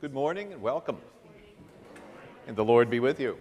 Good 0.00 0.14
morning 0.14 0.52
and 0.52 0.62
welcome. 0.62 0.98
And 2.46 2.56
the 2.56 2.64
Lord 2.64 2.88
be 2.88 3.00
with 3.00 3.18
you. 3.18 3.36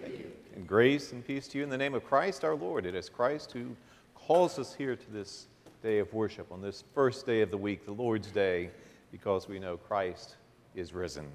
Thank 0.00 0.18
you. 0.18 0.32
And 0.56 0.66
grace 0.66 1.12
and 1.12 1.22
peace 1.22 1.46
to 1.48 1.58
you 1.58 1.64
in 1.64 1.68
the 1.68 1.76
name 1.76 1.94
of 1.94 2.06
Christ 2.06 2.42
our 2.42 2.54
Lord. 2.54 2.86
It 2.86 2.94
is 2.94 3.10
Christ 3.10 3.52
who 3.52 3.76
calls 4.14 4.58
us 4.58 4.72
here 4.72 4.96
to 4.96 5.10
this 5.10 5.48
day 5.82 5.98
of 5.98 6.10
worship 6.14 6.50
on 6.50 6.62
this 6.62 6.84
first 6.94 7.26
day 7.26 7.42
of 7.42 7.50
the 7.50 7.58
week, 7.58 7.84
the 7.84 7.92
Lord's 7.92 8.28
Day, 8.28 8.70
because 9.12 9.46
we 9.46 9.58
know 9.58 9.76
Christ 9.76 10.36
is 10.74 10.94
risen. 10.94 11.26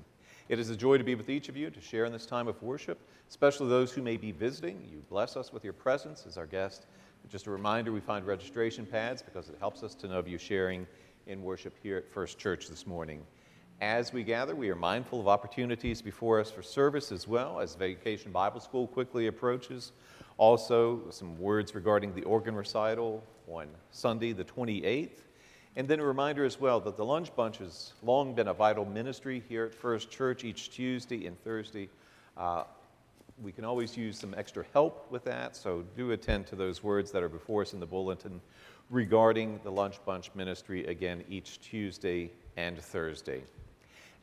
It 0.49 0.57
is 0.57 0.71
a 0.71 0.75
joy 0.75 0.97
to 0.97 1.03
be 1.03 1.13
with 1.13 1.29
each 1.29 1.47
of 1.47 1.55
you 1.55 1.69
to 1.69 1.79
share 1.79 2.05
in 2.05 2.11
this 2.11 2.25
time 2.25 2.47
of 2.47 2.59
worship, 2.63 2.97
especially 3.29 3.69
those 3.69 3.91
who 3.91 4.01
may 4.01 4.17
be 4.17 4.31
visiting. 4.31 4.83
You 4.91 5.03
bless 5.11 5.37
us 5.37 5.53
with 5.53 5.63
your 5.63 5.73
presence 5.73 6.25
as 6.27 6.39
our 6.39 6.47
guest. 6.47 6.87
Just 7.29 7.45
a 7.45 7.51
reminder 7.51 7.91
we 7.91 7.99
find 7.99 8.25
registration 8.25 8.87
pads 8.87 9.21
because 9.21 9.47
it 9.47 9.57
helps 9.59 9.83
us 9.83 9.93
to 9.93 10.07
know 10.07 10.17
of 10.17 10.27
you 10.27 10.39
sharing 10.39 10.87
in 11.27 11.43
worship 11.43 11.75
here 11.83 11.97
at 11.97 12.11
First 12.11 12.39
Church 12.39 12.67
this 12.67 12.87
morning. 12.87 13.23
As 13.81 14.13
we 14.13 14.23
gather, 14.23 14.55
we 14.55 14.69
are 14.69 14.75
mindful 14.75 15.19
of 15.19 15.27
opportunities 15.27 16.01
before 16.01 16.39
us 16.39 16.49
for 16.49 16.63
service 16.63 17.11
as 17.11 17.27
well 17.27 17.59
as 17.59 17.75
Vacation 17.75 18.31
Bible 18.31 18.61
School 18.61 18.87
quickly 18.87 19.27
approaches. 19.27 19.91
Also, 20.37 21.01
some 21.09 21.37
words 21.37 21.75
regarding 21.75 22.15
the 22.15 22.23
organ 22.23 22.55
recital 22.55 23.21
on 23.49 23.67
Sunday, 23.91 24.31
the 24.31 24.45
28th. 24.45 25.19
And 25.75 25.89
then 25.89 25.99
a 25.99 26.05
reminder 26.05 26.45
as 26.45 26.57
well 26.57 26.79
that 26.79 26.95
the 26.95 27.03
Lunch 27.03 27.35
Bunch 27.35 27.57
has 27.57 27.91
long 28.01 28.33
been 28.33 28.47
a 28.47 28.53
vital 28.53 28.85
ministry 28.85 29.43
here 29.49 29.65
at 29.65 29.75
First 29.75 30.09
Church 30.09 30.45
each 30.45 30.69
Tuesday 30.69 31.25
and 31.25 31.37
Thursday. 31.43 31.89
Uh, 32.37 32.63
we 33.43 33.51
can 33.51 33.65
always 33.65 33.97
use 33.97 34.17
some 34.17 34.33
extra 34.37 34.63
help 34.71 35.11
with 35.11 35.25
that, 35.25 35.53
so 35.53 35.83
do 35.97 36.11
attend 36.11 36.47
to 36.47 36.55
those 36.55 36.81
words 36.81 37.11
that 37.11 37.21
are 37.21 37.27
before 37.27 37.63
us 37.63 37.73
in 37.73 37.81
the 37.81 37.85
bulletin 37.85 38.39
regarding 38.89 39.59
the 39.65 39.71
Lunch 39.71 39.97
Bunch 40.05 40.31
ministry 40.33 40.85
again 40.85 41.25
each 41.27 41.59
Tuesday 41.59 42.31
and 42.55 42.79
Thursday. 42.79 43.43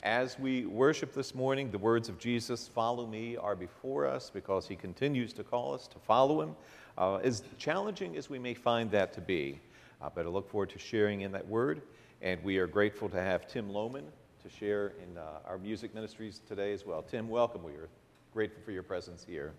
As 0.02 0.36
we 0.36 0.66
worship 0.66 1.12
this 1.12 1.32
morning, 1.32 1.70
the 1.70 1.78
words 1.78 2.08
of 2.08 2.18
Jesus, 2.18 2.66
follow 2.66 3.06
me, 3.06 3.36
are 3.36 3.54
before 3.54 4.04
us 4.04 4.30
because 4.34 4.66
he 4.66 4.74
continues 4.74 5.32
to 5.34 5.44
call 5.44 5.74
us 5.74 5.86
to 5.86 5.98
follow 6.00 6.42
him. 6.42 6.56
Uh, 6.98 7.18
as 7.18 7.44
challenging 7.56 8.16
as 8.16 8.28
we 8.28 8.40
may 8.40 8.52
find 8.52 8.90
that 8.90 9.12
to 9.12 9.20
be, 9.20 9.60
uh, 10.00 10.10
but 10.12 10.26
I 10.26 10.28
look 10.28 10.50
forward 10.50 10.70
to 10.70 10.78
sharing 10.80 11.20
in 11.20 11.30
that 11.30 11.46
word. 11.46 11.82
And 12.20 12.42
we 12.42 12.58
are 12.58 12.66
grateful 12.66 13.08
to 13.10 13.20
have 13.20 13.46
Tim 13.46 13.68
Lohman 13.70 14.02
to 14.42 14.48
share 14.50 14.94
in 15.00 15.16
uh, 15.16 15.38
our 15.46 15.56
music 15.56 15.94
ministries 15.94 16.40
today 16.48 16.72
as 16.72 16.84
well. 16.84 17.02
Tim, 17.02 17.28
welcome. 17.28 17.62
We 17.62 17.74
are 17.74 17.88
grateful 18.34 18.60
for 18.64 18.72
your 18.72 18.82
presence 18.82 19.24
here. 19.24 19.52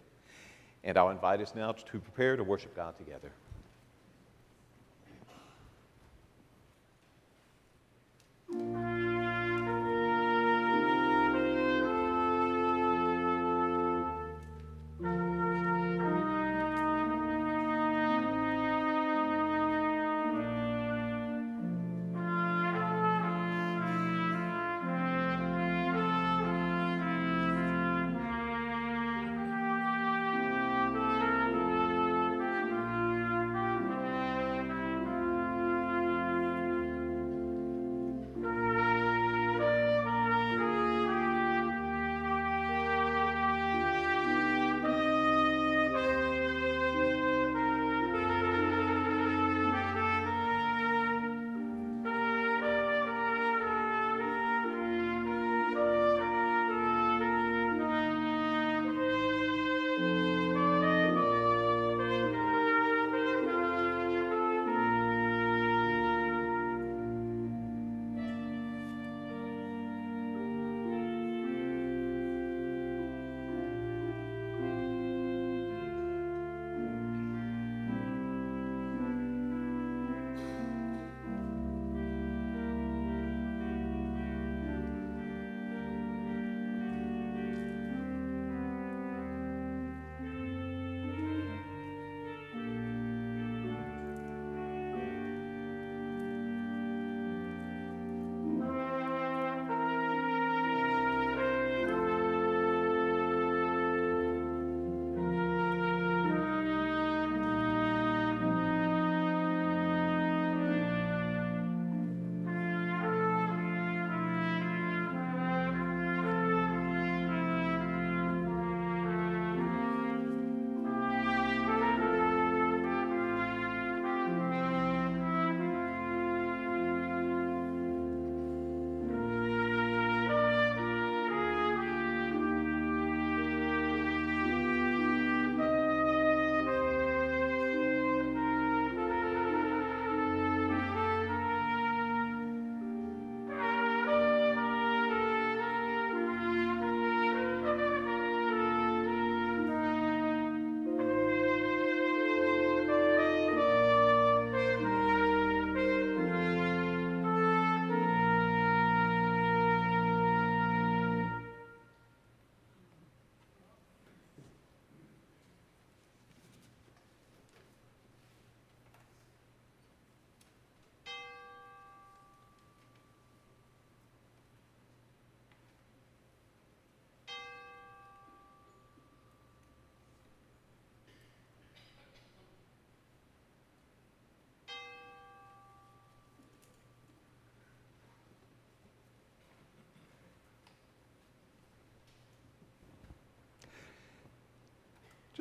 And 0.84 0.98
I'll 0.98 1.12
invite 1.12 1.40
us 1.40 1.56
now 1.56 1.72
to 1.72 2.00
prepare 2.00 2.36
to 2.36 2.44
worship 2.44 2.76
God 2.76 2.98
together. 2.98 3.32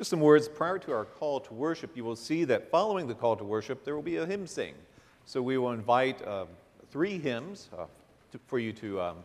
Just 0.03 0.09
some 0.09 0.19
words 0.19 0.49
prior 0.49 0.77
to 0.79 0.91
our 0.91 1.05
call 1.05 1.39
to 1.39 1.53
worship, 1.53 1.95
you 1.95 2.03
will 2.03 2.17
see 2.17 2.43
that 2.43 2.69
following 2.69 3.07
the 3.07 3.15
call 3.15 3.37
to 3.37 3.45
worship, 3.45 3.85
there 3.85 3.95
will 3.95 4.01
be 4.01 4.17
a 4.17 4.25
hymn 4.25 4.45
sing. 4.45 4.73
So 5.23 5.41
we 5.41 5.57
will 5.57 5.71
invite 5.71 6.21
uh, 6.27 6.43
three 6.91 7.17
hymns 7.17 7.69
uh, 7.71 7.85
to, 8.33 8.39
for 8.45 8.59
you 8.59 8.73
to, 8.73 8.99
um, 8.99 9.17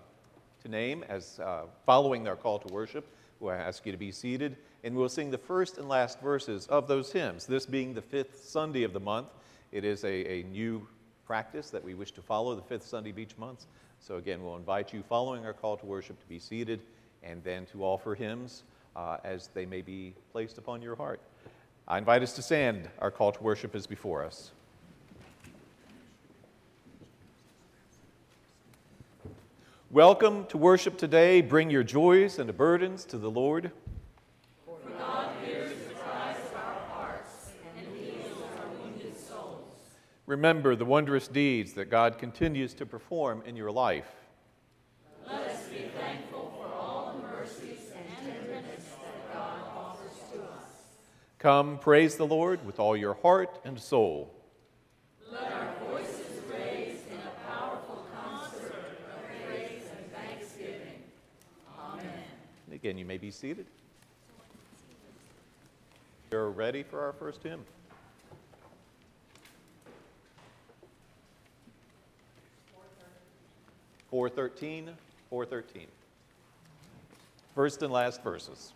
to 0.62 0.68
name 0.68 1.04
as 1.08 1.40
uh, 1.40 1.62
following 1.84 2.28
our 2.28 2.36
call 2.36 2.60
to 2.60 2.72
worship. 2.72 3.08
We'll 3.40 3.54
ask 3.54 3.86
you 3.86 3.90
to 3.90 3.98
be 3.98 4.12
seated, 4.12 4.54
and 4.84 4.94
we'll 4.94 5.08
sing 5.08 5.32
the 5.32 5.38
first 5.38 5.78
and 5.78 5.88
last 5.88 6.20
verses 6.20 6.68
of 6.68 6.86
those 6.86 7.10
hymns. 7.10 7.44
This 7.44 7.66
being 7.66 7.92
the 7.92 8.00
fifth 8.00 8.44
Sunday 8.44 8.84
of 8.84 8.92
the 8.92 9.00
month, 9.00 9.30
it 9.72 9.84
is 9.84 10.04
a, 10.04 10.30
a 10.30 10.42
new 10.44 10.86
practice 11.26 11.70
that 11.70 11.82
we 11.82 11.94
wish 11.94 12.12
to 12.12 12.22
follow 12.22 12.54
the 12.54 12.62
fifth 12.62 12.86
Sunday 12.86 13.10
of 13.10 13.18
each 13.18 13.36
month. 13.36 13.66
So, 13.98 14.14
again, 14.14 14.44
we'll 14.44 14.54
invite 14.54 14.92
you 14.92 15.02
following 15.02 15.44
our 15.44 15.54
call 15.54 15.76
to 15.76 15.86
worship 15.86 16.20
to 16.20 16.28
be 16.28 16.38
seated 16.38 16.82
and 17.24 17.42
then 17.42 17.66
to 17.66 17.82
offer 17.82 18.14
hymns 18.14 18.62
uh, 18.98 19.18
as 19.22 19.48
they 19.54 19.64
may 19.64 19.80
be 19.80 20.12
placed 20.32 20.58
upon 20.58 20.82
your 20.82 20.96
heart. 20.96 21.20
I 21.86 21.98
invite 21.98 22.22
us 22.22 22.32
to 22.34 22.42
stand. 22.42 22.88
Our 22.98 23.10
call 23.10 23.32
to 23.32 23.42
worship 23.42 23.74
is 23.76 23.86
before 23.86 24.24
us. 24.24 24.50
Welcome 29.90 30.44
to 30.46 30.58
worship 30.58 30.98
today. 30.98 31.40
Bring 31.40 31.70
your 31.70 31.84
joys 31.84 32.38
and 32.38 32.54
burdens 32.54 33.04
to 33.06 33.18
the 33.18 33.30
Lord. 33.30 33.70
Remember 40.28 40.76
the 40.76 40.84
wondrous 40.84 41.26
deeds 41.26 41.72
that 41.72 41.86
God 41.86 42.18
continues 42.18 42.74
to 42.74 42.84
perform 42.84 43.42
in 43.46 43.56
your 43.56 43.70
life. 43.70 44.10
Let 45.26 45.48
us 45.48 45.68
be 45.68 45.88
thankful 45.98 46.52
for 46.54 46.66
all 46.74 47.14
the 47.14 47.26
mercies 47.28 47.90
and 47.96 48.06
tenderness 48.26 48.84
that 49.02 49.32
God 49.32 49.62
offers 49.74 50.12
to 50.34 50.42
us. 50.42 50.68
Come, 51.38 51.78
praise 51.78 52.16
the 52.16 52.26
Lord 52.26 52.66
with 52.66 52.80
all 52.80 52.96
your 52.96 53.14
heart 53.14 53.60
and 53.64 53.78
soul. 53.78 54.34
Let 55.30 55.52
our 55.52 55.72
voices 55.88 56.42
raise 56.50 57.02
in 57.08 57.18
a 57.18 57.48
powerful 57.48 58.04
concert 58.12 58.74
of 59.08 59.46
praise 59.46 59.84
and 59.96 60.12
thanksgiving. 60.12 61.04
Amen. 61.78 62.04
Again, 62.72 62.98
you 62.98 63.04
may 63.04 63.18
be 63.18 63.30
seated. 63.30 63.66
You're 66.32 66.50
ready 66.50 66.82
for 66.82 67.00
our 67.00 67.12
first 67.12 67.44
hymn. 67.44 67.64
413, 74.10 74.90
413. 75.30 75.86
First 77.54 77.82
and 77.82 77.92
last 77.92 78.24
verses. 78.24 78.72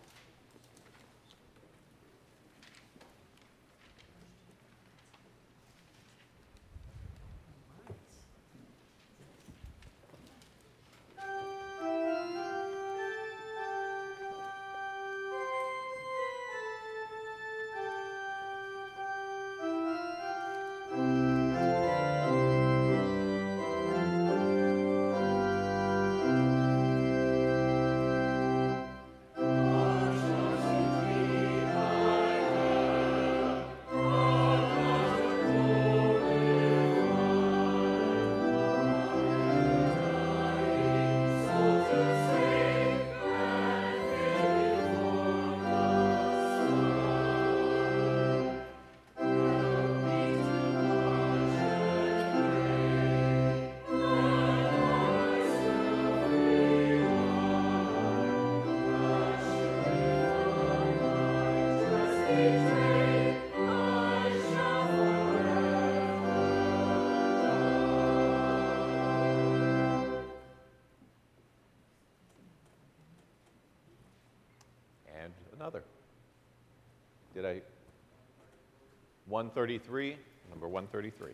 133, 79.33 80.15
number 80.51 80.67
133. 80.67 81.31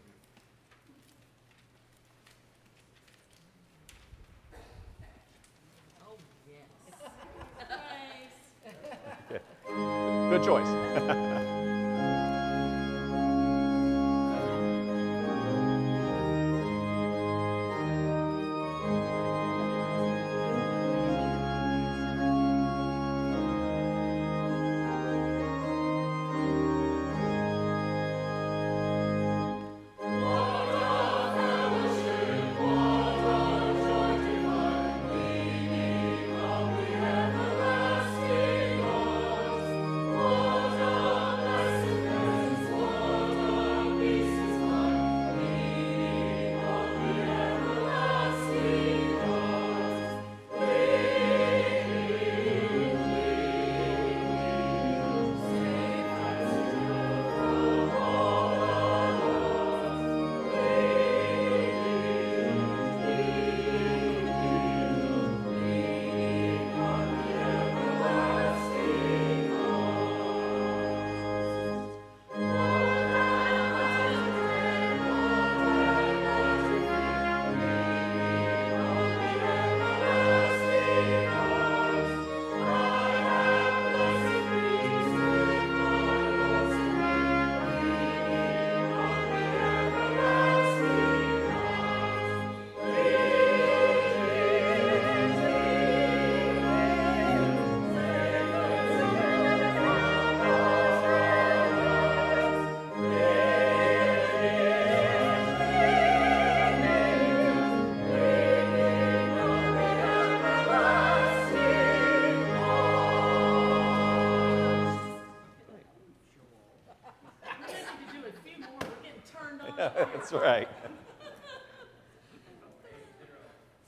That's 120.29 120.43
right. 120.43 120.67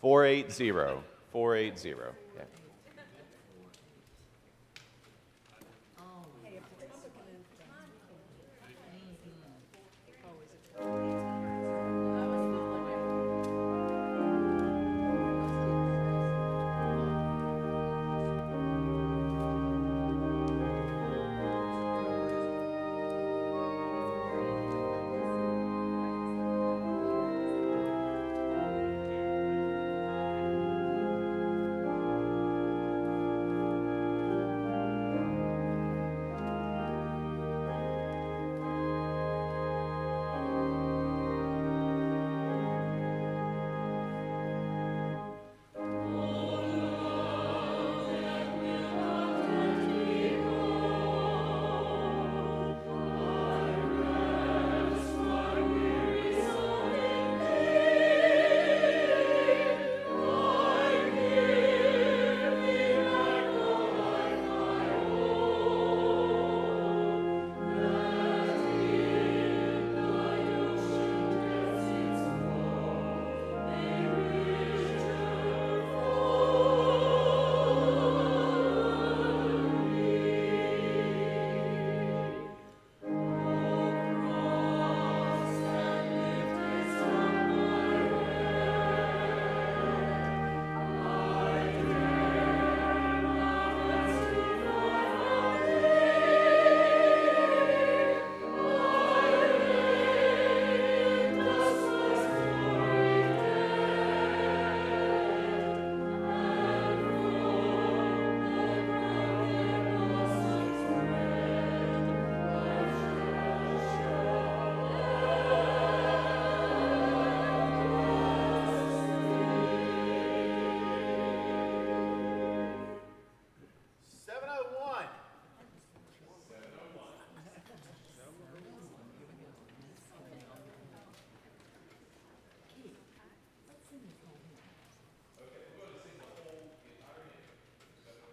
480. 0.02 0.72
480. 1.32 1.94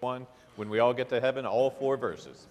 Yeah. 0.00 0.06
one. 0.06 0.26
When 0.56 0.70
we 0.70 0.80
all 0.80 0.92
get 0.92 1.08
to 1.10 1.20
heaven, 1.20 1.46
all 1.46 1.70
four 1.70 1.96
verses. 1.96 2.46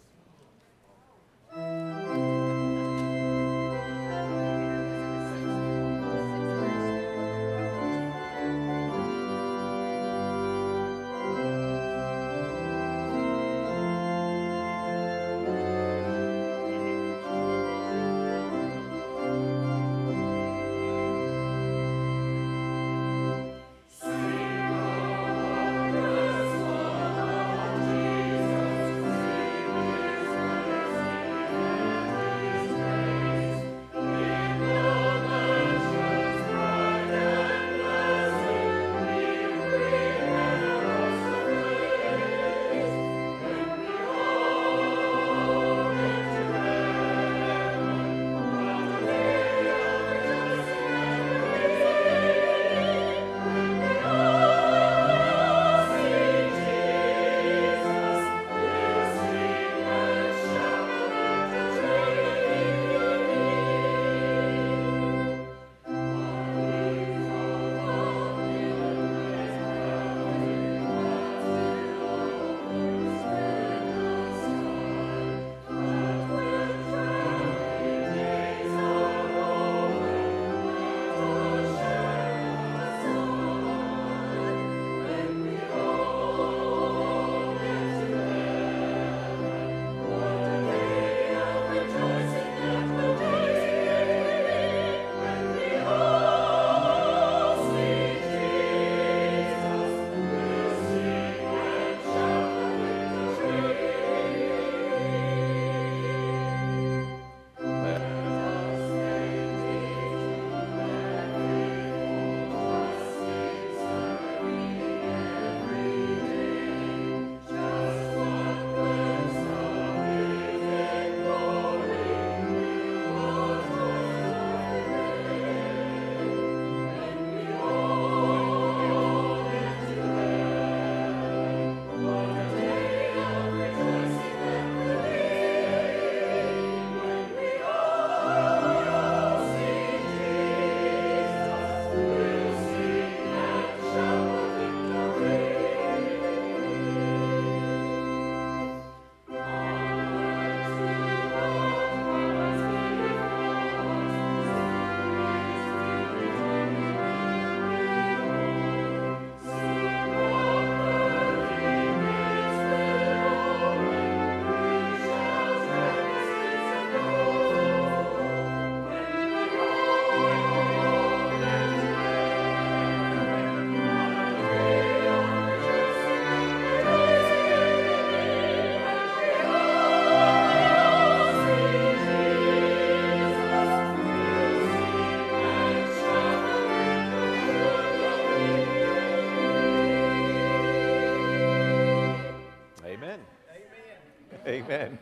Amen. 194.68 195.00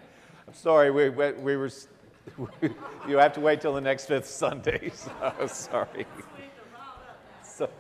I'm 0.48 0.54
sorry, 0.54 0.92
we, 0.92 1.10
we, 1.10 1.32
we 1.32 1.58
were, 1.58 1.72
you 3.10 3.18
have 3.18 3.34
to 3.34 3.40
wait 3.40 3.62
till 3.62 3.74
the 3.74 3.82
next 3.82 4.06
fifth 4.06 4.28
Sunday. 4.28 4.92
So, 5.18 5.48
sorry. 5.48 6.06
sorry. 7.44 7.72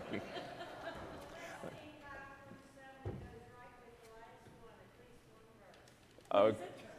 Uh, 6.31 6.53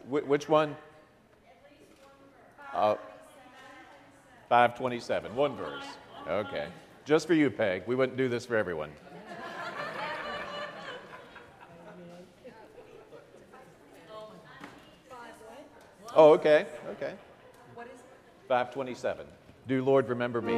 which 0.09 0.49
one? 0.49 0.77
Uh, 2.73 2.95
527, 4.49 5.35
one 5.35 5.57
verse. 5.57 5.85
Okay. 6.29 6.69
Just 7.05 7.27
for 7.27 7.35
you, 7.35 7.51
Peg. 7.51 7.83
We 7.89 7.97
wouldn't 7.97 8.17
do 8.17 8.29
this 8.29 8.47
for 8.47 8.55
everyone. 8.57 8.93
Oh, 16.19 16.33
okay, 16.33 16.65
okay. 16.93 17.13
What 17.75 17.89
is 17.89 17.93
it? 17.93 18.49
527. 18.49 19.27
Do 19.69 19.85
Lord 19.85 20.09
remember 20.09 20.41
me? 20.41 20.55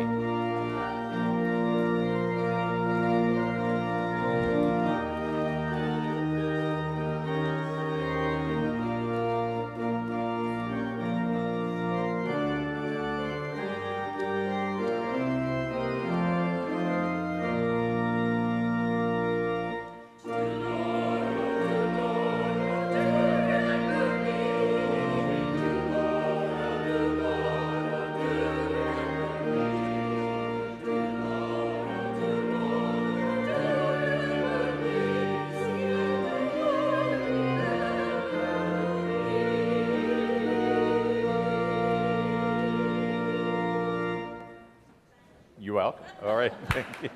All 46.25 46.37
right, 46.37 46.53
thank 46.71 46.87
you. 47.03 47.11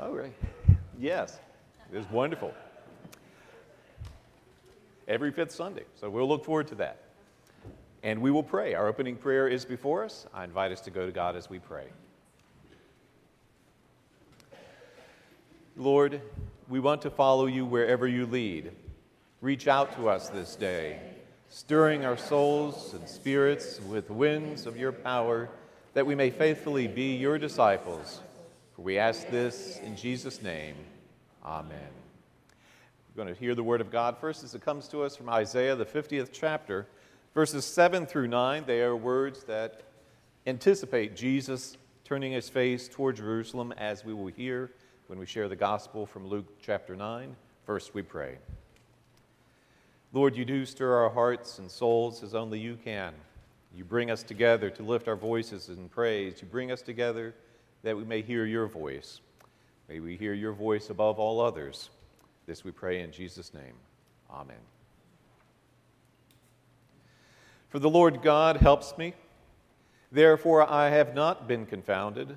All 0.00 0.12
right. 0.12 0.32
Yes, 0.98 1.38
it 1.92 1.98
is 1.98 2.10
wonderful. 2.10 2.52
Every 5.06 5.30
fifth 5.30 5.52
Sunday. 5.52 5.84
So 6.00 6.08
we'll 6.08 6.28
look 6.28 6.44
forward 6.44 6.68
to 6.68 6.74
that. 6.76 7.02
And 8.02 8.20
we 8.20 8.30
will 8.30 8.42
pray. 8.42 8.74
Our 8.74 8.88
opening 8.88 9.16
prayer 9.16 9.46
is 9.46 9.64
before 9.64 10.04
us. 10.04 10.26
I 10.34 10.44
invite 10.44 10.72
us 10.72 10.80
to 10.82 10.90
go 10.90 11.06
to 11.06 11.12
God 11.12 11.36
as 11.36 11.50
we 11.50 11.58
pray. 11.58 11.84
Lord, 15.76 16.20
we 16.68 16.80
want 16.80 17.02
to 17.02 17.10
follow 17.10 17.46
you 17.46 17.64
wherever 17.64 18.08
you 18.08 18.26
lead. 18.26 18.72
Reach 19.40 19.68
out 19.68 19.94
to 19.96 20.08
us 20.08 20.30
this 20.30 20.56
day, 20.56 20.98
stirring 21.52 22.02
our 22.02 22.16
souls 22.16 22.94
and 22.94 23.06
spirits 23.06 23.78
with 23.82 24.08
winds 24.10 24.64
of 24.64 24.74
your 24.78 24.90
power, 24.90 25.50
that 25.92 26.06
we 26.06 26.14
may 26.14 26.30
faithfully 26.30 26.88
be 26.88 27.14
your 27.14 27.36
disciples. 27.36 28.22
For 28.74 28.80
we 28.80 28.96
ask 28.96 29.28
this 29.28 29.78
in 29.80 29.94
Jesus' 29.94 30.40
name. 30.40 30.74
Amen. 31.44 31.90
We're 33.14 33.22
going 33.22 33.34
to 33.34 33.38
hear 33.38 33.54
the 33.54 33.62
word 33.62 33.82
of 33.82 33.90
God 33.90 34.16
first 34.16 34.42
as 34.42 34.54
it 34.54 34.64
comes 34.64 34.88
to 34.88 35.02
us 35.02 35.14
from 35.14 35.28
Isaiah, 35.28 35.76
the 35.76 35.84
50th 35.84 36.30
chapter, 36.32 36.86
verses 37.34 37.66
7 37.66 38.06
through 38.06 38.28
9. 38.28 38.64
They 38.66 38.80
are 38.80 38.96
words 38.96 39.44
that 39.44 39.82
anticipate 40.46 41.14
Jesus 41.14 41.76
turning 42.02 42.32
his 42.32 42.48
face 42.48 42.88
toward 42.88 43.16
Jerusalem, 43.16 43.74
as 43.76 44.06
we 44.06 44.14
will 44.14 44.28
hear 44.28 44.70
when 45.06 45.18
we 45.18 45.26
share 45.26 45.50
the 45.50 45.56
gospel 45.56 46.06
from 46.06 46.26
Luke 46.26 46.46
chapter 46.62 46.96
9. 46.96 47.36
First, 47.66 47.92
we 47.92 48.00
pray. 48.00 48.38
Lord, 50.12 50.36
you 50.36 50.44
do 50.44 50.66
stir 50.66 50.94
our 50.94 51.10
hearts 51.10 51.58
and 51.58 51.70
souls 51.70 52.22
as 52.22 52.34
only 52.34 52.58
you 52.58 52.76
can. 52.76 53.14
You 53.74 53.84
bring 53.84 54.10
us 54.10 54.22
together 54.22 54.68
to 54.70 54.82
lift 54.82 55.08
our 55.08 55.16
voices 55.16 55.70
in 55.70 55.88
praise. 55.88 56.42
You 56.42 56.48
bring 56.48 56.70
us 56.70 56.82
together 56.82 57.34
that 57.82 57.96
we 57.96 58.04
may 58.04 58.20
hear 58.20 58.44
your 58.44 58.66
voice. 58.66 59.20
May 59.88 60.00
we 60.00 60.16
hear 60.16 60.34
your 60.34 60.52
voice 60.52 60.90
above 60.90 61.18
all 61.18 61.40
others. 61.40 61.88
This 62.46 62.64
we 62.64 62.72
pray 62.72 63.00
in 63.00 63.10
Jesus' 63.10 63.54
name. 63.54 63.74
Amen. 64.30 64.56
For 67.70 67.78
the 67.78 67.88
Lord 67.88 68.20
God 68.22 68.58
helps 68.58 68.98
me. 68.98 69.14
Therefore 70.10 70.70
I 70.70 70.90
have 70.90 71.14
not 71.14 71.48
been 71.48 71.64
confounded. 71.64 72.36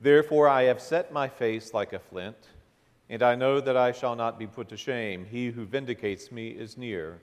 Therefore 0.00 0.48
I 0.48 0.64
have 0.64 0.80
set 0.80 1.12
my 1.12 1.28
face 1.28 1.72
like 1.72 1.92
a 1.92 2.00
flint, 2.00 2.36
and 3.08 3.22
I 3.22 3.34
know 3.34 3.60
that 3.60 3.76
I 3.76 3.92
shall 3.92 4.16
not 4.16 4.38
be 4.38 4.46
put 4.46 4.68
to 4.70 4.76
shame. 4.76 5.24
He 5.24 5.50
who 5.50 5.64
vindicates 5.64 6.32
me 6.32 6.48
is 6.48 6.76
near. 6.76 7.20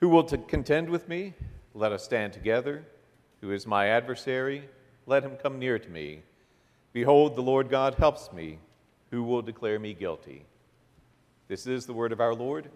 Who 0.00 0.08
will 0.08 0.24
contend 0.24 0.90
with 0.90 1.08
me? 1.08 1.34
Let 1.72 1.92
us 1.92 2.04
stand 2.04 2.32
together. 2.32 2.84
Who 3.40 3.50
is 3.50 3.66
my 3.66 3.88
adversary? 3.88 4.68
Let 5.06 5.22
him 5.22 5.36
come 5.36 5.58
near 5.58 5.78
to 5.78 5.88
me. 5.88 6.22
Behold, 6.92 7.36
the 7.36 7.42
Lord 7.42 7.70
God 7.70 7.94
helps 7.94 8.32
me. 8.32 8.58
Who 9.10 9.22
will 9.22 9.42
declare 9.42 9.78
me 9.78 9.94
guilty? 9.94 10.44
This 11.48 11.66
is 11.66 11.86
the 11.86 11.92
word 11.92 12.12
of 12.12 12.20
our 12.20 12.34
Lord. 12.34 12.70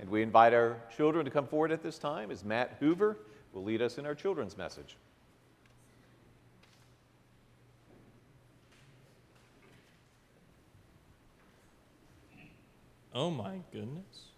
And 0.00 0.10
we 0.10 0.22
invite 0.22 0.52
our 0.52 0.76
children 0.94 1.24
to 1.24 1.30
come 1.30 1.46
forward 1.46 1.72
at 1.72 1.82
this 1.82 1.98
time 1.98 2.30
as 2.30 2.44
Matt 2.44 2.76
Hoover 2.80 3.16
will 3.52 3.64
lead 3.64 3.80
us 3.80 3.96
in 3.96 4.04
our 4.04 4.14
children's 4.14 4.56
message. 4.56 4.96
Oh 13.14 13.30
my 13.30 13.60
goodness. 13.72 14.32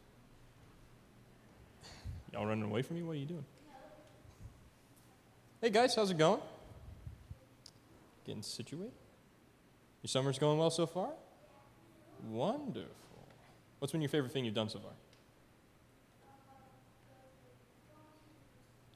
Y'all 2.32 2.44
running 2.44 2.64
away 2.64 2.82
from 2.82 2.96
me? 2.96 3.02
What 3.02 3.12
are 3.12 3.18
you 3.18 3.24
doing? 3.24 3.44
Hey 5.62 5.70
guys, 5.70 5.94
how's 5.94 6.10
it 6.10 6.18
going? 6.18 6.42
Getting 8.26 8.42
situated? 8.42 8.92
Your 10.02 10.08
summer's 10.08 10.38
going 10.38 10.58
well 10.58 10.70
so 10.70 10.86
far? 10.86 11.08
Wonderful. 12.28 12.90
What's 13.78 13.92
been 13.92 14.02
your 14.02 14.10
favorite 14.10 14.32
thing 14.32 14.44
you've 14.44 14.54
done 14.54 14.68
so 14.68 14.78
far? 14.78 14.92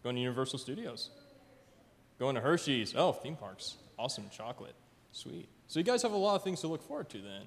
Going 0.02 0.16
to 0.16 0.22
Universal 0.22 0.58
Studios. 0.58 1.10
Going 2.18 2.34
to 2.34 2.40
Hershey's. 2.40 2.94
Oh, 2.94 3.12
theme 3.12 3.36
parks. 3.36 3.76
Awesome 3.98 4.28
chocolate. 4.30 4.74
Sweet. 5.12 5.48
So 5.68 5.78
you 5.80 5.84
guys 5.84 6.02
have 6.02 6.12
a 6.12 6.16
lot 6.16 6.36
of 6.36 6.44
things 6.44 6.60
to 6.60 6.68
look 6.68 6.82
forward 6.82 7.08
to 7.10 7.18
then 7.18 7.44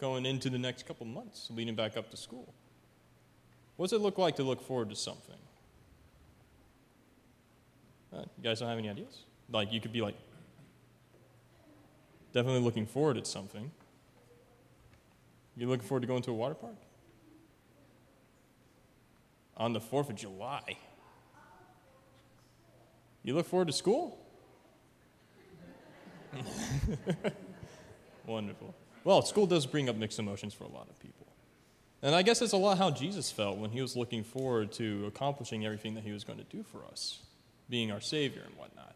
going 0.00 0.24
into 0.26 0.48
the 0.50 0.58
next 0.58 0.86
couple 0.86 1.06
months, 1.06 1.48
leading 1.54 1.74
back 1.74 1.96
up 1.96 2.10
to 2.10 2.16
school. 2.16 2.54
What 3.76 3.90
does 3.90 3.98
it 3.98 4.02
look 4.02 4.18
like 4.18 4.36
to 4.36 4.42
look 4.42 4.62
forward 4.62 4.90
to 4.90 4.96
something? 4.96 5.36
Uh, 8.12 8.22
you 8.36 8.42
guys 8.42 8.60
don't 8.60 8.68
have 8.68 8.78
any 8.78 8.88
ideas? 8.88 9.24
Like, 9.50 9.72
you 9.72 9.80
could 9.80 9.92
be 9.92 10.00
like, 10.00 10.16
definitely 12.32 12.60
looking 12.60 12.86
forward 12.86 13.16
to 13.16 13.24
something. 13.24 13.70
You 15.56 15.68
looking 15.68 15.86
forward 15.86 16.00
to 16.00 16.06
going 16.06 16.22
to 16.22 16.30
a 16.30 16.34
water 16.34 16.54
park? 16.54 16.76
On 19.56 19.72
the 19.72 19.80
4th 19.80 20.10
of 20.10 20.16
July. 20.16 20.76
You 23.22 23.34
look 23.34 23.46
forward 23.46 23.68
to 23.68 23.74
school? 23.74 24.18
Wonderful. 28.26 28.74
Well, 29.04 29.22
school 29.22 29.46
does 29.46 29.66
bring 29.66 29.88
up 29.88 29.96
mixed 29.96 30.18
emotions 30.18 30.54
for 30.54 30.64
a 30.64 30.68
lot 30.68 30.88
of 30.88 30.98
people. 31.00 31.26
And 32.02 32.14
I 32.14 32.22
guess 32.22 32.40
it's 32.40 32.52
a 32.52 32.56
lot 32.56 32.78
how 32.78 32.90
Jesus 32.90 33.30
felt 33.30 33.58
when 33.58 33.70
he 33.70 33.82
was 33.82 33.96
looking 33.96 34.24
forward 34.24 34.72
to 34.72 35.04
accomplishing 35.06 35.66
everything 35.66 35.94
that 35.94 36.04
he 36.04 36.12
was 36.12 36.24
going 36.24 36.38
to 36.38 36.44
do 36.44 36.62
for 36.62 36.84
us, 36.90 37.20
being 37.68 37.90
our 37.92 38.00
Savior 38.00 38.42
and 38.46 38.56
whatnot. 38.56 38.94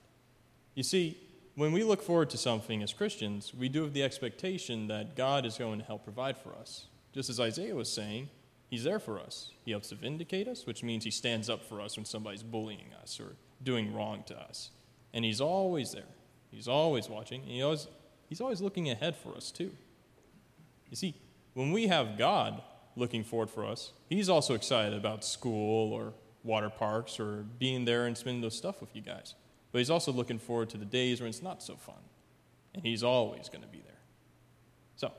You 0.75 0.83
see, 0.83 1.19
when 1.55 1.73
we 1.73 1.85
look 1.85 2.03
forward 2.03 2.31
to 2.31 2.39
something 2.39 2.83
as 2.83 2.93
Christians, 2.93 3.53
we 3.55 3.69
do 3.69 3.83
have 3.83 3.93
the 3.93 4.03
expectation 4.03 4.89
that 4.89 5.17
God 5.17 5.45
is 5.45 5.59
going 5.59 5.79
to 5.79 5.85
help 5.85 6.05
provide 6.05 6.37
for 6.39 6.55
us. 6.55 6.87
Just 7.13 7.31
as 7.31 7.39
Isaiah 7.39 7.75
was 7.75 7.93
saying, 7.93 8.29
He's 8.71 8.83
there 8.83 8.99
for 8.99 9.21
us. 9.21 9.51
He 9.65 9.71
helps 9.71 9.91
to 9.91 9.95
vindicate 9.95 10.49
us, 10.49 10.67
which 10.67 10.83
means 10.83 11.05
He 11.05 11.11
stands 11.13 11.49
up 11.49 11.63
for 11.63 11.81
us 11.81 11.97
when 11.97 12.05
somebody's 12.05 12.43
bullying 12.43 12.91
us 13.01 13.21
or 13.21 13.37
doing 13.63 13.95
wrong 13.95 14.25
to 14.27 14.37
us. 14.37 14.71
And 15.13 15.25
He's 15.25 15.41
always 15.41 15.93
there. 15.93 16.03
He's 16.51 16.67
always 16.67 17.09
watching. 17.09 17.43
He 17.43 17.63
always, 17.63 17.87
he's 18.29 18.41
always 18.41 18.61
looking 18.61 18.91
ahead 18.91 19.17
for 19.17 19.37
us, 19.37 19.51
too. 19.51 19.73
You 20.95 20.97
see, 20.97 21.17
when 21.55 21.73
we 21.73 21.89
have 21.89 22.17
God 22.17 22.63
looking 22.95 23.25
forward 23.25 23.51
for 23.51 23.67
us, 23.67 23.91
He's 24.09 24.29
also 24.29 24.55
excited 24.55 24.95
about 24.95 25.25
school 25.25 25.93
or 25.93 26.13
water 26.45 26.71
parks 26.71 27.19
or 27.19 27.45
being 27.59 27.85
there 27.85 28.07
and 28.07 28.17
spending 28.17 28.43
those 28.43 28.57
stuff 28.57 28.81
with 28.81 28.95
you 28.95 29.03
guys. 29.03 29.35
But 29.73 29.79
He's 29.79 29.91
also 29.91 30.13
looking 30.13 30.39
forward 30.39 30.71
to 30.71 30.77
the 30.77 30.85
days 30.85 31.21
when 31.21 31.29
it's 31.29 31.43
not 31.43 31.65
so 31.65 31.75
fun. 31.75 31.99
And 32.75 32.85
He's 32.85 33.03
always 33.03 33.49
going 33.49 33.63
to 33.63 33.67
be 33.67 33.81
there. 33.81 33.99
So, 34.95 35.11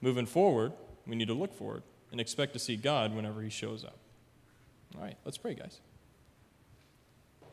moving 0.00 0.24
forward, 0.24 0.72
we 1.06 1.14
need 1.14 1.28
to 1.28 1.34
look 1.34 1.52
forward 1.52 1.82
and 2.10 2.18
expect 2.18 2.54
to 2.54 2.58
see 2.58 2.76
God 2.76 3.14
whenever 3.14 3.42
He 3.42 3.50
shows 3.50 3.84
up. 3.84 3.98
All 4.96 5.02
right, 5.02 5.18
let's 5.26 5.36
pray, 5.36 5.52
guys. 5.52 5.78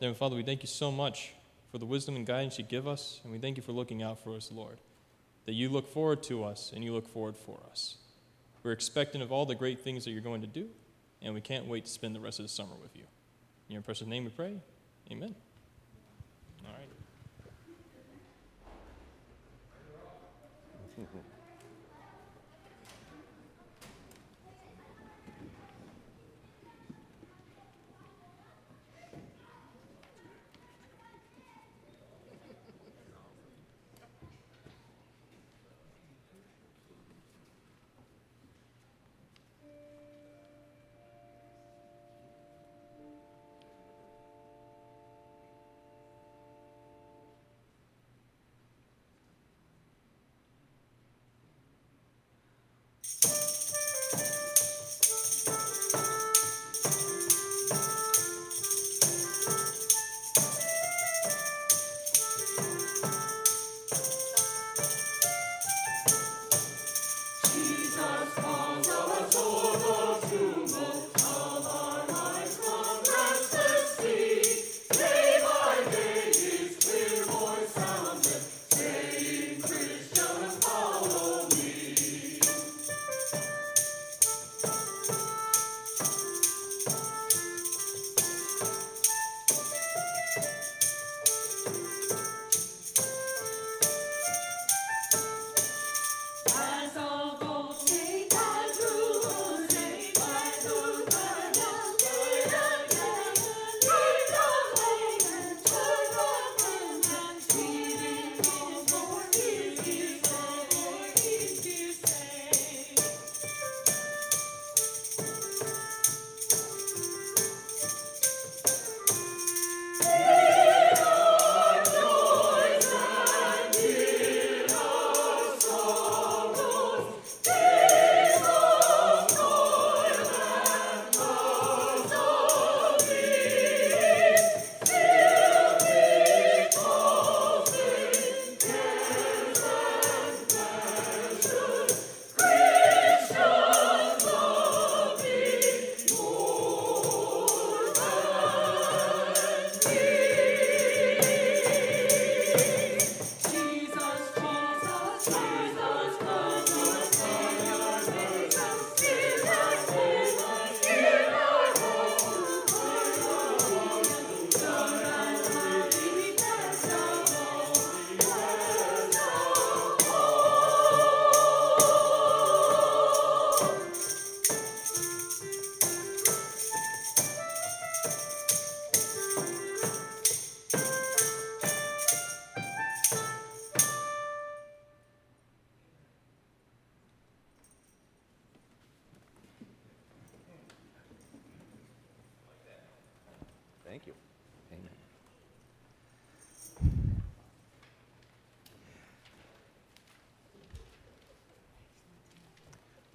Heavenly 0.00 0.14
Father, 0.14 0.36
we 0.36 0.44
thank 0.44 0.62
you 0.62 0.68
so 0.68 0.90
much 0.90 1.34
for 1.70 1.76
the 1.76 1.84
wisdom 1.84 2.16
and 2.16 2.24
guidance 2.24 2.56
you 2.56 2.64
give 2.64 2.88
us, 2.88 3.20
and 3.22 3.30
we 3.30 3.38
thank 3.38 3.58
you 3.58 3.62
for 3.62 3.72
looking 3.72 4.02
out 4.02 4.24
for 4.24 4.34
us, 4.34 4.50
Lord 4.50 4.78
that 5.46 5.52
you 5.52 5.68
look 5.68 5.92
forward 5.92 6.22
to 6.24 6.44
us 6.44 6.72
and 6.74 6.82
you 6.84 6.92
look 6.92 7.08
forward 7.08 7.36
for 7.36 7.60
us. 7.70 7.96
We're 8.62 8.72
expecting 8.72 9.20
of 9.20 9.30
all 9.30 9.44
the 9.46 9.54
great 9.54 9.80
things 9.80 10.04
that 10.04 10.10
you're 10.10 10.22
going 10.22 10.40
to 10.40 10.46
do, 10.46 10.68
and 11.20 11.34
we 11.34 11.40
can't 11.40 11.66
wait 11.66 11.84
to 11.84 11.90
spend 11.90 12.14
the 12.14 12.20
rest 12.20 12.38
of 12.38 12.44
the 12.44 12.48
summer 12.48 12.74
with 12.80 12.96
you. 12.96 13.04
In 13.68 13.74
your 13.74 13.82
precious 13.82 14.06
name 14.06 14.24
we 14.24 14.30
pray. 14.30 14.56
Amen. 15.10 15.34
All 16.64 16.72
right. 20.98 21.08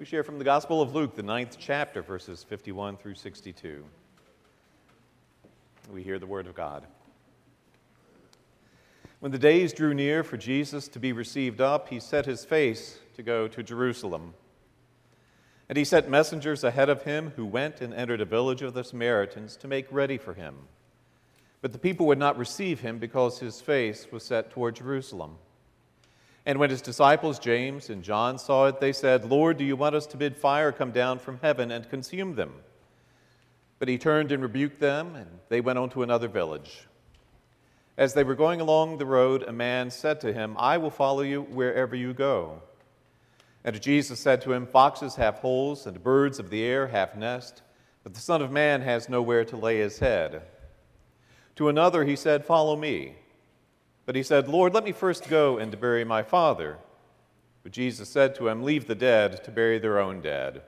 share 0.10 0.24
from 0.24 0.40
the 0.40 0.44
Gospel 0.44 0.82
of 0.82 0.96
Luke, 0.96 1.14
the 1.14 1.22
ninth 1.22 1.58
chapter, 1.60 2.02
verses 2.02 2.44
51 2.44 2.98
through 2.98 3.14
62. 3.14 3.86
We 5.94 6.02
hear 6.02 6.18
the 6.18 6.26
word 6.26 6.48
of 6.48 6.56
God. 6.56 6.88
When 9.20 9.32
the 9.32 9.38
days 9.38 9.72
drew 9.72 9.94
near 9.94 10.24
for 10.24 10.36
Jesus 10.36 10.88
to 10.88 11.00
be 11.00 11.14
received 11.14 11.62
up, 11.62 11.90
he 11.90 12.00
set 12.00 12.26
his 12.26 12.44
face 12.44 12.98
to 13.18 13.22
go 13.22 13.48
to 13.50 13.62
Jerusalem. 13.62 14.34
And 15.70 15.78
he 15.78 15.84
sent 15.84 16.10
messengers 16.10 16.64
ahead 16.64 16.90
of 16.90 17.04
him 17.04 17.34
who 17.36 17.46
went 17.46 17.80
and 17.80 17.94
entered 17.94 18.22
a 18.22 18.26
village 18.26 18.64
of 18.64 18.74
the 18.74 18.84
Samaritans 18.84 19.56
to 19.58 19.68
make 19.68 19.86
ready 19.92 20.18
for 20.18 20.34
him. 20.34 20.56
But 21.62 21.72
the 21.72 21.78
people 21.78 22.08
would 22.08 22.18
not 22.18 22.36
receive 22.36 22.80
him 22.80 22.98
because 22.98 23.38
his 23.38 23.62
face 23.62 24.08
was 24.12 24.24
set 24.24 24.50
toward 24.50 24.78
Jerusalem. 24.78 25.38
And 26.46 26.60
when 26.60 26.70
his 26.70 26.82
disciples 26.82 27.40
James 27.40 27.90
and 27.90 28.04
John 28.04 28.40
saw 28.40 28.68
it, 28.68 28.80
they 28.80 28.94
said, 28.94 29.26
Lord, 29.26 29.58
do 29.58 29.64
you 29.64 29.76
want 29.76 29.96
us 29.96 30.08
to 30.08 30.18
bid 30.18 30.38
fire 30.38 30.72
come 30.72 30.92
down 30.92 31.20
from 31.20 31.40
heaven 31.42 31.72
and 31.72 31.90
consume 31.90 32.36
them? 32.36 32.54
But 33.78 33.88
he 33.88 33.98
turned 33.98 34.32
and 34.32 34.42
rebuked 34.42 34.80
them, 34.80 35.16
and 35.16 35.28
they 35.50 35.62
went 35.62 35.80
on 35.80 35.90
to 35.92 36.04
another 36.04 36.28
village. 36.28 36.88
As 37.98 38.14
they 38.14 38.24
were 38.24 38.36
going 38.36 38.62
along 38.62 38.98
the 38.98 39.06
road, 39.06 39.44
a 39.44 39.52
man 39.52 39.92
said 39.92 40.22
to 40.22 40.34
him, 40.34 40.56
I 40.58 40.78
will 40.78 40.90
follow 40.90 41.22
you 41.22 41.42
wherever 41.42 41.96
you 41.96 42.14
go. 42.14 42.62
And 43.64 43.82
Jesus 43.82 44.20
said 44.20 44.42
to 44.42 44.54
him, 44.54 44.66
Foxes 44.66 45.16
have 45.16 45.36
holes, 45.36 45.86
and 45.86 46.02
birds 46.02 46.40
of 46.40 46.50
the 46.50 46.64
air 46.64 46.88
have 46.88 47.18
nests, 47.18 47.62
but 48.04 48.14
the 48.14 48.22
Son 48.22 48.42
of 48.42 48.52
Man 48.52 48.82
has 48.82 49.10
nowhere 49.10 49.44
to 49.46 49.58
lay 49.58 49.80
his 49.80 50.00
head. 50.00 50.44
To 51.58 51.68
another 51.68 52.06
he 52.06 52.16
said, 52.16 52.46
Follow 52.46 52.78
me. 52.78 53.16
But 54.10 54.16
he 54.16 54.24
said, 54.24 54.48
Lord, 54.48 54.74
let 54.74 54.84
me 54.84 54.92
first 54.92 55.30
go 55.30 55.60
and 55.60 55.80
bury 55.80 56.04
my 56.04 56.24
father. 56.24 56.80
But 57.62 57.72
Jesus 57.72 58.10
said 58.10 58.34
to 58.34 58.48
him, 58.48 58.64
Leave 58.64 58.88
the 58.88 58.96
dead 58.96 59.44
to 59.44 59.52
bury 59.52 59.78
their 59.78 60.00
own 60.00 60.20
dead. 60.20 60.64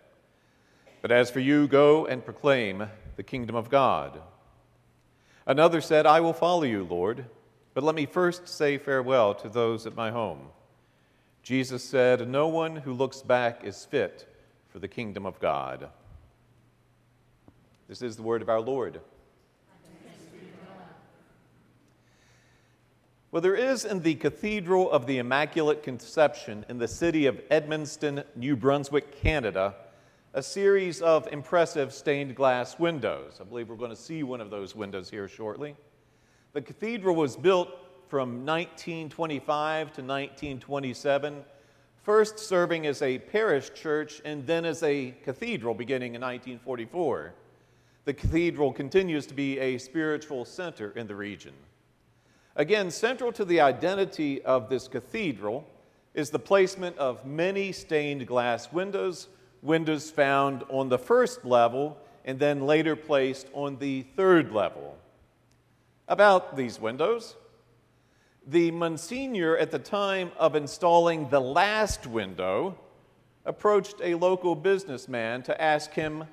But 1.02 1.12
as 1.12 1.32
for 1.32 1.40
you, 1.40 1.68
go 1.68 2.06
and 2.06 2.24
proclaim 2.24 2.88
the 3.16 3.24
kingdom 3.24 3.56
of 3.56 3.72
God. 3.72 4.22
Another 5.48 5.82
said, 5.82 6.06
I 6.06 6.20
will 6.20 6.34
follow 6.34 6.66
you, 6.66 6.84
Lord, 6.84 7.26
but 7.74 7.84
let 7.84 7.96
me 7.96 8.06
first 8.06 8.48
say 8.48 8.78
farewell 8.78 9.34
to 9.34 9.50
those 9.50 9.88
at 9.88 9.96
my 9.96 10.12
home. 10.12 10.50
Jesus 11.42 11.84
said, 11.84 12.30
No 12.30 12.48
one 12.48 12.76
who 12.76 12.94
looks 12.94 13.24
back 13.24 13.64
is 13.64 13.86
fit 13.86 14.32
for 14.70 14.78
the 14.78 14.88
kingdom 14.88 15.26
of 15.26 15.40
God. 15.40 15.90
This 17.88 18.04
is 18.04 18.18
the 18.18 18.22
word 18.22 18.44
of 18.44 18.50
our 18.50 18.62
Lord. 18.62 19.02
Well, 23.32 23.42
there 23.42 23.56
is 23.56 23.86
in 23.86 24.02
the 24.02 24.16
Cathedral 24.16 24.92
of 24.92 25.06
the 25.06 25.20
Immaculate 25.20 25.84
Conception 25.84 26.66
in 26.68 26.80
the 26.80 26.88
city 26.88 27.28
of 27.28 27.40
Edmundston, 27.48 28.26
New 28.36 28.58
Brunswick, 28.58 29.22
Canada, 29.22 29.74
a 30.34 30.44
series 30.44 31.02
of 31.02 31.30
impressive 31.32 31.94
stained 31.94 32.36
glass 32.36 32.78
windows. 32.78 33.38
I 33.40 33.46
believe 33.46 33.70
we're 33.70 33.78
going 33.78 33.90
to 33.90 33.96
see 33.96 34.24
one 34.24 34.42
of 34.42 34.50
those 34.50 34.76
windows 34.76 35.10
here 35.10 35.30
shortly. 35.30 35.78
The 36.52 36.62
cathedral 36.62 37.16
was 37.16 37.38
built 37.38 37.70
from 38.10 38.46
1925 38.46 39.94
to 39.94 40.02
1927, 40.02 41.46
first 42.04 42.38
serving 42.38 42.86
as 42.86 43.02
a 43.02 43.18
parish 43.18 43.74
church 43.74 44.22
and 44.26 44.46
then 44.46 44.66
as 44.66 44.84
a 44.84 45.16
cathedral 45.24 45.74
beginning 45.74 46.16
in 46.16 46.22
1944. 46.22 47.34
The 48.04 48.14
cathedral 48.14 48.74
continues 48.74 49.26
to 49.28 49.34
be 49.34 49.58
a 49.58 49.78
spiritual 49.78 50.44
center 50.44 50.92
in 50.98 51.08
the 51.08 51.16
region. 51.16 51.54
Again, 52.56 52.92
central 52.92 53.32
to 53.34 53.46
the 53.46 53.62
identity 53.62 54.42
of 54.42 54.70
this 54.70 54.88
cathedral 54.88 55.66
is 56.14 56.30
the 56.30 56.40
placement 56.40 56.98
of 56.98 57.26
many 57.26 57.72
stained 57.72 58.28
glass 58.28 58.72
windows, 58.74 59.30
windows 59.62 60.12
found 60.12 60.64
on 60.70 60.90
the 60.90 60.98
first 60.98 61.46
level 61.46 61.98
and 62.26 62.38
then 62.40 62.66
later 62.66 62.96
placed 62.96 63.48
on 63.54 63.78
the 63.78 64.04
third 64.16 64.52
level. 64.52 64.98
About 66.08 66.58
these 66.58 66.80
windows, 66.80 67.36
the 68.46 68.72
Monsignor, 68.72 69.56
at 69.58 69.72
the 69.72 69.80
time 69.80 70.32
of 70.38 70.56
installing 70.56 71.30
the 71.30 71.40
last 71.40 72.06
window, 72.06 72.78
approached 73.46 73.96
a 74.04 74.16
local 74.16 74.56
businessman 74.56 75.42
to 75.44 75.62
ask 75.62 75.94
him 75.94 76.26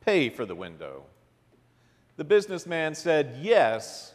pay 0.00 0.28
for 0.28 0.44
the 0.44 0.54
window. 0.54 1.04
The 2.16 2.24
businessman 2.24 2.94
said 2.94 3.38
yes 3.40 4.14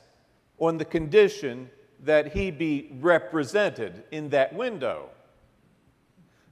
on 0.59 0.77
the 0.77 0.85
condition 0.85 1.69
that 2.01 2.33
he 2.33 2.51
be 2.51 2.89
represented 2.99 4.03
in 4.11 4.29
that 4.29 4.53
window. 4.53 5.09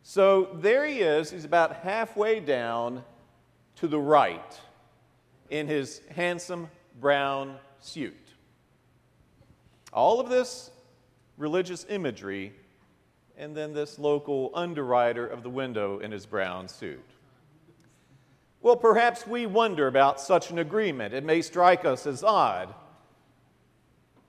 So 0.01 0.49
there 0.55 0.85
he 0.85 0.99
is, 0.99 1.31
he's 1.31 1.45
about 1.45 1.77
halfway 1.77 2.39
down 2.39 3.03
to 3.77 3.87
the 3.87 3.99
right 3.99 4.59
in 5.49 5.67
his 5.67 6.01
handsome 6.13 6.69
brown 6.99 7.55
suit. 7.79 8.17
All 9.93 10.19
of 10.19 10.29
this 10.29 10.71
religious 11.37 11.85
imagery, 11.89 12.53
and 13.37 13.55
then 13.55 13.73
this 13.73 13.97
local 13.97 14.51
underwriter 14.53 15.25
of 15.25 15.43
the 15.43 15.49
window 15.49 15.99
in 15.99 16.11
his 16.11 16.25
brown 16.25 16.67
suit. 16.67 17.03
Well, 18.61 18.75
perhaps 18.75 19.27
we 19.27 19.45
wonder 19.45 19.87
about 19.87 20.21
such 20.21 20.51
an 20.51 20.59
agreement. 20.59 21.13
It 21.13 21.23
may 21.23 21.41
strike 21.41 21.85
us 21.85 22.05
as 22.05 22.23
odd. 22.23 22.73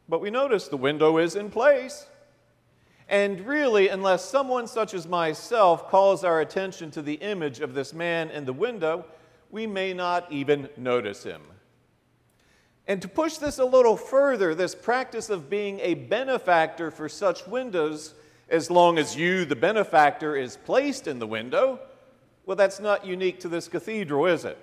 But 0.08 0.20
we 0.20 0.30
notice 0.30 0.68
the 0.68 0.76
window 0.76 1.18
is 1.18 1.36
in 1.36 1.50
place. 1.50 2.06
And 3.08 3.40
really, 3.46 3.88
unless 3.88 4.24
someone 4.24 4.66
such 4.66 4.94
as 4.94 5.06
myself 5.06 5.88
calls 5.88 6.24
our 6.24 6.40
attention 6.40 6.90
to 6.92 7.02
the 7.02 7.14
image 7.14 7.60
of 7.60 7.74
this 7.74 7.92
man 7.92 8.30
in 8.30 8.44
the 8.44 8.52
window, 8.52 9.04
we 9.50 9.66
may 9.66 9.92
not 9.92 10.30
even 10.32 10.68
notice 10.76 11.22
him. 11.22 11.42
And 12.86 13.00
to 13.00 13.08
push 13.08 13.36
this 13.36 13.58
a 13.58 13.64
little 13.64 13.96
further, 13.96 14.54
this 14.54 14.74
practice 14.74 15.30
of 15.30 15.48
being 15.48 15.80
a 15.80 15.94
benefactor 15.94 16.90
for 16.90 17.08
such 17.08 17.46
windows, 17.46 18.14
as 18.48 18.70
long 18.70 18.98
as 18.98 19.16
you, 19.16 19.44
the 19.44 19.56
benefactor, 19.56 20.36
is 20.36 20.58
placed 20.64 21.06
in 21.06 21.18
the 21.18 21.26
window, 21.26 21.80
well, 22.44 22.56
that's 22.56 22.80
not 22.80 23.06
unique 23.06 23.40
to 23.40 23.48
this 23.48 23.68
cathedral, 23.68 24.26
is 24.26 24.44
it? 24.44 24.58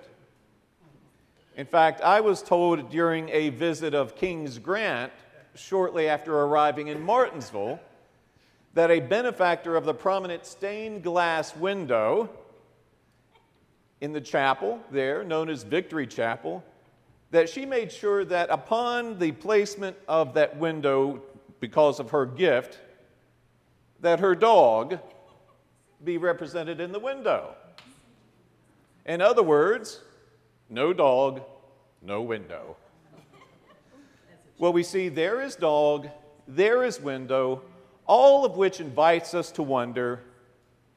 In 1.56 1.66
fact, 1.66 2.00
I 2.00 2.20
was 2.20 2.42
told 2.42 2.90
during 2.90 3.28
a 3.30 3.50
visit 3.50 3.92
of 3.92 4.14
King's 4.14 4.58
Grant 4.58 5.12
shortly 5.54 6.08
after 6.08 6.36
arriving 6.38 6.88
in 6.88 7.02
Martinsville 7.02 7.80
that 8.74 8.90
a 8.90 9.00
benefactor 9.00 9.76
of 9.76 9.84
the 9.84 9.94
prominent 9.94 10.46
stained 10.46 11.02
glass 11.02 11.54
window 11.56 12.30
in 14.00 14.12
the 14.12 14.20
chapel 14.20 14.80
there, 14.90 15.22
known 15.22 15.48
as 15.48 15.62
Victory 15.62 16.06
Chapel, 16.06 16.64
that 17.30 17.48
she 17.48 17.64
made 17.66 17.92
sure 17.92 18.24
that 18.24 18.50
upon 18.50 19.18
the 19.18 19.32
placement 19.32 19.96
of 20.08 20.34
that 20.34 20.56
window, 20.56 21.22
because 21.60 22.00
of 22.00 22.10
her 22.10 22.26
gift, 22.26 22.80
that 24.00 24.20
her 24.20 24.34
dog 24.34 24.98
be 26.02 26.18
represented 26.18 26.80
in 26.80 26.92
the 26.92 26.98
window. 26.98 27.54
In 29.06 29.20
other 29.20 29.42
words, 29.42 30.00
no 30.68 30.92
dog, 30.92 31.42
no 32.02 32.22
window. 32.22 32.76
Well, 34.62 34.72
we 34.72 34.84
see 34.84 35.08
there 35.08 35.42
is 35.42 35.56
dog, 35.56 36.08
there 36.46 36.84
is 36.84 37.00
window, 37.00 37.62
all 38.06 38.44
of 38.44 38.56
which 38.56 38.78
invites 38.78 39.34
us 39.34 39.50
to 39.52 39.62
wonder 39.64 40.20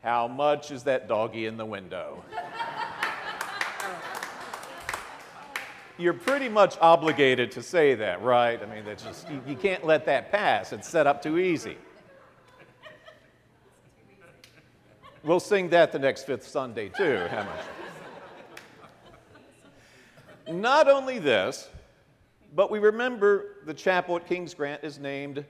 how 0.04 0.28
much 0.28 0.70
is 0.70 0.84
that 0.84 1.08
doggy 1.08 1.48
in 1.48 1.58
the 1.58 1.66
window? 1.66 2.24
you're 5.98 6.14
pretty 6.14 6.48
much 6.48 6.78
obligated 6.80 7.50
to 7.54 7.64
say 7.64 7.96
that, 7.96 8.22
right? 8.22 8.62
I 8.62 8.68
mean, 8.68 8.86
that's 8.86 9.04
just, 9.04 9.28
you, 9.32 9.42
you 9.48 9.56
can't 9.56 9.84
let 9.84 10.06
that 10.06 10.32
pass. 10.32 10.72
It's 10.72 10.88
set 10.88 11.08
up 11.08 11.24
too 11.24 11.40
easy. 11.40 11.78
We'll 15.24 15.40
sing 15.40 15.70
that 15.70 15.92
the 15.92 15.98
next 15.98 16.28
fifth 16.28 16.48
Sunday, 16.48 16.90
too. 16.90 17.26
How 17.32 17.46
much? 17.46 17.66
Not 20.56 20.88
only 20.88 21.18
this, 21.18 21.68
but 22.56 22.72
we 22.72 22.80
remember 22.80 23.58
the 23.66 23.74
chapel 23.74 24.16
at 24.16 24.28
King's 24.28 24.54
Grant 24.54 24.84
is 24.84 24.98
named 24.98 25.44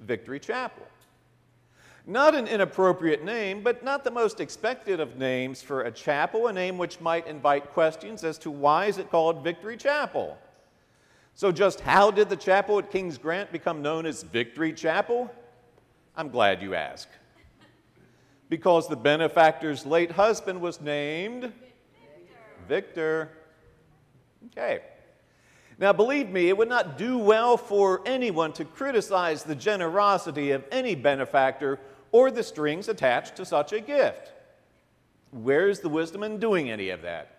Victory 0.00 0.38
Chapel. 0.38 0.86
Not 2.06 2.34
an 2.34 2.46
inappropriate 2.46 3.24
name, 3.24 3.62
but 3.62 3.82
not 3.82 4.04
the 4.04 4.10
most 4.10 4.38
expected 4.38 5.00
of 5.00 5.16
names 5.16 5.62
for 5.62 5.82
a 5.82 5.90
chapel, 5.90 6.48
a 6.48 6.52
name 6.52 6.76
which 6.76 7.00
might 7.00 7.26
invite 7.26 7.72
questions 7.72 8.24
as 8.24 8.36
to 8.38 8.50
why 8.50 8.86
is 8.86 8.98
it 8.98 9.10
called 9.10 9.42
Victory 9.42 9.78
Chapel? 9.78 10.36
So 11.34 11.50
just 11.50 11.80
how 11.80 12.10
did 12.10 12.28
the 12.28 12.36
chapel 12.36 12.78
at 12.78 12.90
King's 12.90 13.16
Grant 13.16 13.50
become 13.50 13.80
known 13.80 14.04
as 14.04 14.22
Victory 14.22 14.74
Chapel? 14.74 15.34
I'm 16.14 16.28
glad 16.28 16.60
you 16.60 16.74
ask. 16.74 17.08
Because 18.50 18.86
the 18.86 18.96
benefactor's 18.96 19.86
late 19.86 20.10
husband 20.10 20.60
was 20.60 20.82
named 20.82 21.44
Victor. 21.44 21.54
Victor. 22.68 23.30
Okay. 24.48 24.80
Now, 25.78 25.92
believe 25.92 26.30
me, 26.30 26.48
it 26.48 26.56
would 26.56 26.68
not 26.68 26.96
do 26.96 27.18
well 27.18 27.56
for 27.56 28.00
anyone 28.06 28.52
to 28.54 28.64
criticize 28.64 29.42
the 29.42 29.56
generosity 29.56 30.52
of 30.52 30.64
any 30.70 30.94
benefactor 30.94 31.80
or 32.12 32.30
the 32.30 32.44
strings 32.44 32.88
attached 32.88 33.36
to 33.36 33.44
such 33.44 33.72
a 33.72 33.80
gift. 33.80 34.32
Where's 35.32 35.80
the 35.80 35.88
wisdom 35.88 36.22
in 36.22 36.38
doing 36.38 36.70
any 36.70 36.90
of 36.90 37.02
that? 37.02 37.30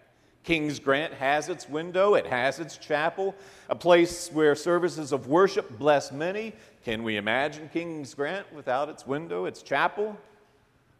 King's 0.43 0.79
Grant 0.79 1.13
has 1.13 1.49
its 1.49 1.67
window, 1.67 2.13
it 2.13 2.27
has 2.27 2.59
its 2.59 2.77
chapel, 2.77 3.33
a 3.69 3.75
place 3.75 4.29
where 4.31 4.53
services 4.53 5.11
of 5.11 5.27
worship 5.27 5.79
bless 5.79 6.11
many. 6.11 6.53
Can 6.83 7.03
we 7.03 7.17
imagine 7.17 7.69
King's 7.73 8.13
Grant 8.13 8.51
without 8.53 8.89
its 8.89 9.07
window, 9.07 9.45
its 9.45 9.63
chapel? 9.63 10.15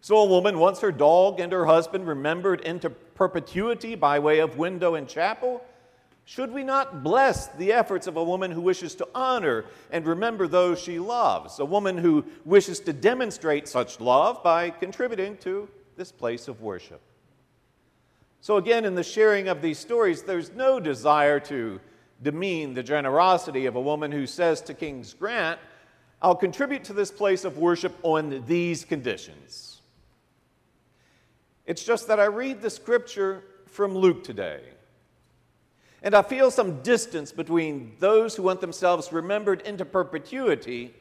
So 0.02 0.18
a 0.18 0.26
woman 0.26 0.58
wants 0.58 0.80
her 0.80 0.92
dog 0.92 1.40
and 1.40 1.52
her 1.52 1.66
husband 1.66 2.08
remembered 2.08 2.62
into 2.62 2.90
perpetuity 2.90 3.94
by 3.94 4.20
way 4.20 4.40
of 4.40 4.58
window 4.58 4.96
and 4.96 5.08
chapel. 5.08 5.64
Should 6.26 6.52
we 6.52 6.64
not 6.64 7.04
bless 7.04 7.48
the 7.48 7.72
efforts 7.72 8.08
of 8.08 8.18
a 8.18 8.24
woman 8.24 8.50
who 8.50 8.62
wishes 8.62 8.96
to 8.96 9.08
honor 9.14 9.66
and 9.92 10.06
remember 10.08 10.48
those 10.48 10.82
she 10.82 10.98
loves? 10.98 11.60
A 11.60 11.66
woman 11.66 11.98
who 11.98 12.26
wishes 12.44 12.80
to 12.82 12.94
demonstrate 12.94 13.68
such 13.68 14.00
love 14.00 14.42
by 14.42 14.72
contributing 14.72 15.38
to 15.38 15.70
this 15.96 16.12
place 16.12 16.48
of 16.48 16.62
worship. 16.62 17.02
So, 18.42 18.58
again, 18.58 18.86
in 18.86 18.96
the 18.96 19.04
sharing 19.04 19.48
of 19.48 19.62
these 19.62 19.80
stories, 19.80 20.24
there's 20.24 20.52
no 20.52 20.80
desire 20.80 21.40
to 21.42 21.80
demean 22.22 22.74
the 22.74 22.84
generosity 22.84 23.68
of 23.68 23.76
a 23.76 23.82
woman 23.82 24.12
who 24.12 24.26
says 24.26 24.62
to 24.62 24.74
King's 24.74 25.14
Grant, 25.14 25.60
I'll 26.22 26.36
contribute 26.36 26.84
to 26.86 26.94
this 26.94 27.12
place 27.12 27.46
of 27.46 27.58
worship 27.58 27.96
on 28.02 28.44
these 28.48 28.84
conditions. 28.84 29.82
It's 31.66 31.84
just 31.84 32.08
that 32.08 32.20
I 32.20 32.26
read 32.26 32.62
the 32.62 32.70
scripture 32.70 33.44
from 33.68 33.96
Luke 33.96 34.24
today, 34.24 34.62
and 36.06 36.14
I 36.14 36.22
feel 36.22 36.52
some 36.52 36.84
distance 36.84 37.32
between 37.32 37.96
those 37.98 38.36
who 38.36 38.44
want 38.44 38.62
themselves 38.62 39.12
remembered 39.12 39.62
into 39.62 39.86
perpetuity 39.86 40.94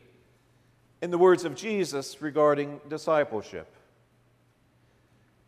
in 1.02 1.10
the 1.10 1.18
words 1.18 1.44
of 1.44 1.54
Jesus 1.54 2.22
regarding 2.22 2.80
discipleship. 2.88 3.70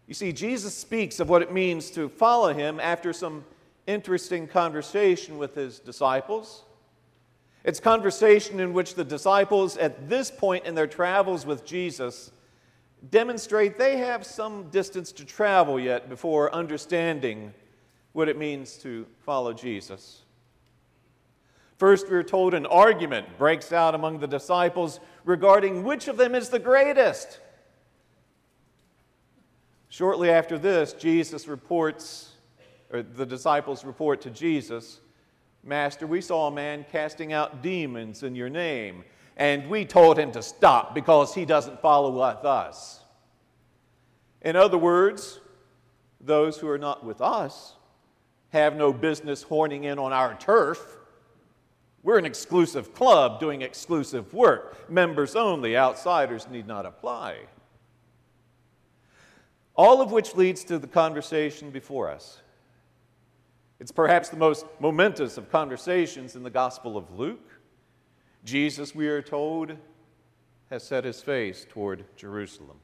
You 0.07 0.13
see, 0.13 0.31
Jesus 0.31 0.75
speaks 0.75 1.21
of 1.21 1.31
what 1.31 1.41
it 1.41 1.55
means 1.55 1.91
to 1.93 2.11
follow 2.11 2.53
him 2.53 2.79
after 2.81 3.15
some 3.15 3.47
interesting 3.87 4.47
conversation 4.47 5.39
with 5.39 5.55
his 5.55 5.79
disciples. 5.79 6.65
It's 7.65 7.81
conversation 7.81 8.61
in 8.61 8.75
which 8.75 8.95
the 8.95 9.05
disciples, 9.05 9.79
at 9.79 10.07
this 10.07 10.31
point 10.31 10.67
in 10.67 10.75
their 10.75 10.87
travels 10.87 11.47
with 11.47 11.65
Jesus, 11.65 12.31
demonstrate 13.11 13.79
they 13.79 13.97
have 13.97 14.27
some 14.27 14.69
distance 14.69 15.13
to 15.13 15.25
travel 15.25 15.81
yet 15.81 16.11
before 16.11 16.55
understanding 16.55 17.55
what 18.17 18.31
it 18.31 18.39
means 18.39 18.79
to 18.79 19.05
follow 19.27 19.53
Jesus. 19.53 20.23
First, 21.77 22.09
we're 22.09 22.23
told 22.23 22.55
an 22.55 22.65
argument 22.65 23.37
breaks 23.37 23.75
out 23.75 23.95
among 23.95 24.21
the 24.21 24.27
disciples 24.27 25.01
regarding 25.27 25.85
which 25.85 26.09
of 26.09 26.17
them 26.17 26.35
is 26.35 26.49
the 26.49 26.59
greatest. 26.59 27.41
Shortly 29.91 30.31
after 30.31 30.59
this, 30.59 30.95
Jesus 30.95 31.47
reports, 31.47 32.33
or 32.91 33.03
the 33.03 33.27
disciples 33.27 33.85
report 33.85 34.23
to 34.23 34.31
Jesus, 34.31 35.01
Master, 35.63 36.07
we 36.07 36.23
saw 36.23 36.47
a 36.47 36.51
man 36.51 36.87
casting 36.91 37.35
out 37.35 37.63
demons 37.63 38.23
in 38.23 38.35
your 38.35 38.49
name, 38.49 39.05
and 39.37 39.69
we 39.69 39.85
told 39.85 40.19
him 40.19 40.33
to 40.33 40.43
stop 40.43 40.95
because 40.95 41.35
he 41.35 41.45
doesn't 41.45 41.83
follow 41.83 42.13
with 42.13 42.47
us. 42.47 43.01
In 44.41 44.57
other 44.57 44.79
words, 44.79 45.39
those 46.19 46.57
who 46.57 46.69
are 46.71 46.79
not 46.79 47.05
with 47.05 47.21
us 47.21 47.75
have 48.57 48.75
no 48.75 48.93
business 48.93 49.43
horning 49.43 49.85
in 49.85 49.99
on 49.99 50.13
our 50.13 50.35
turf. 50.35 50.97
We're 52.03 52.19
an 52.19 52.25
exclusive 52.25 52.95
club 52.95 53.39
doing 53.39 53.63
exclusive 53.63 54.33
work. 54.33 54.91
Members 54.91 55.37
only, 55.37 55.77
outsiders 55.77 56.49
need 56.49 56.67
not 56.67 56.87
apply. 56.87 57.37
All 59.75 60.01
of 60.01 60.11
which 60.11 60.35
leads 60.35 60.65
to 60.65 60.79
the 60.79 60.87
conversation 60.87 61.71
before 61.71 62.11
us. 62.11 62.41
It's 63.79 63.93
perhaps 63.93 64.31
the 64.31 64.39
most 64.39 64.65
momentous 64.81 65.37
of 65.37 65.51
conversations 65.51 66.35
in 66.35 66.43
the 66.43 66.51
Gospel 66.51 66.97
of 66.97 67.11
Luke. 67.19 67.51
Jesus, 68.43 68.95
we 68.95 69.09
are 69.09 69.21
told, 69.21 69.77
has 70.71 70.83
set 70.83 71.05
his 71.05 71.21
face 71.21 71.67
toward 71.69 72.05
Jerusalem. 72.17 72.79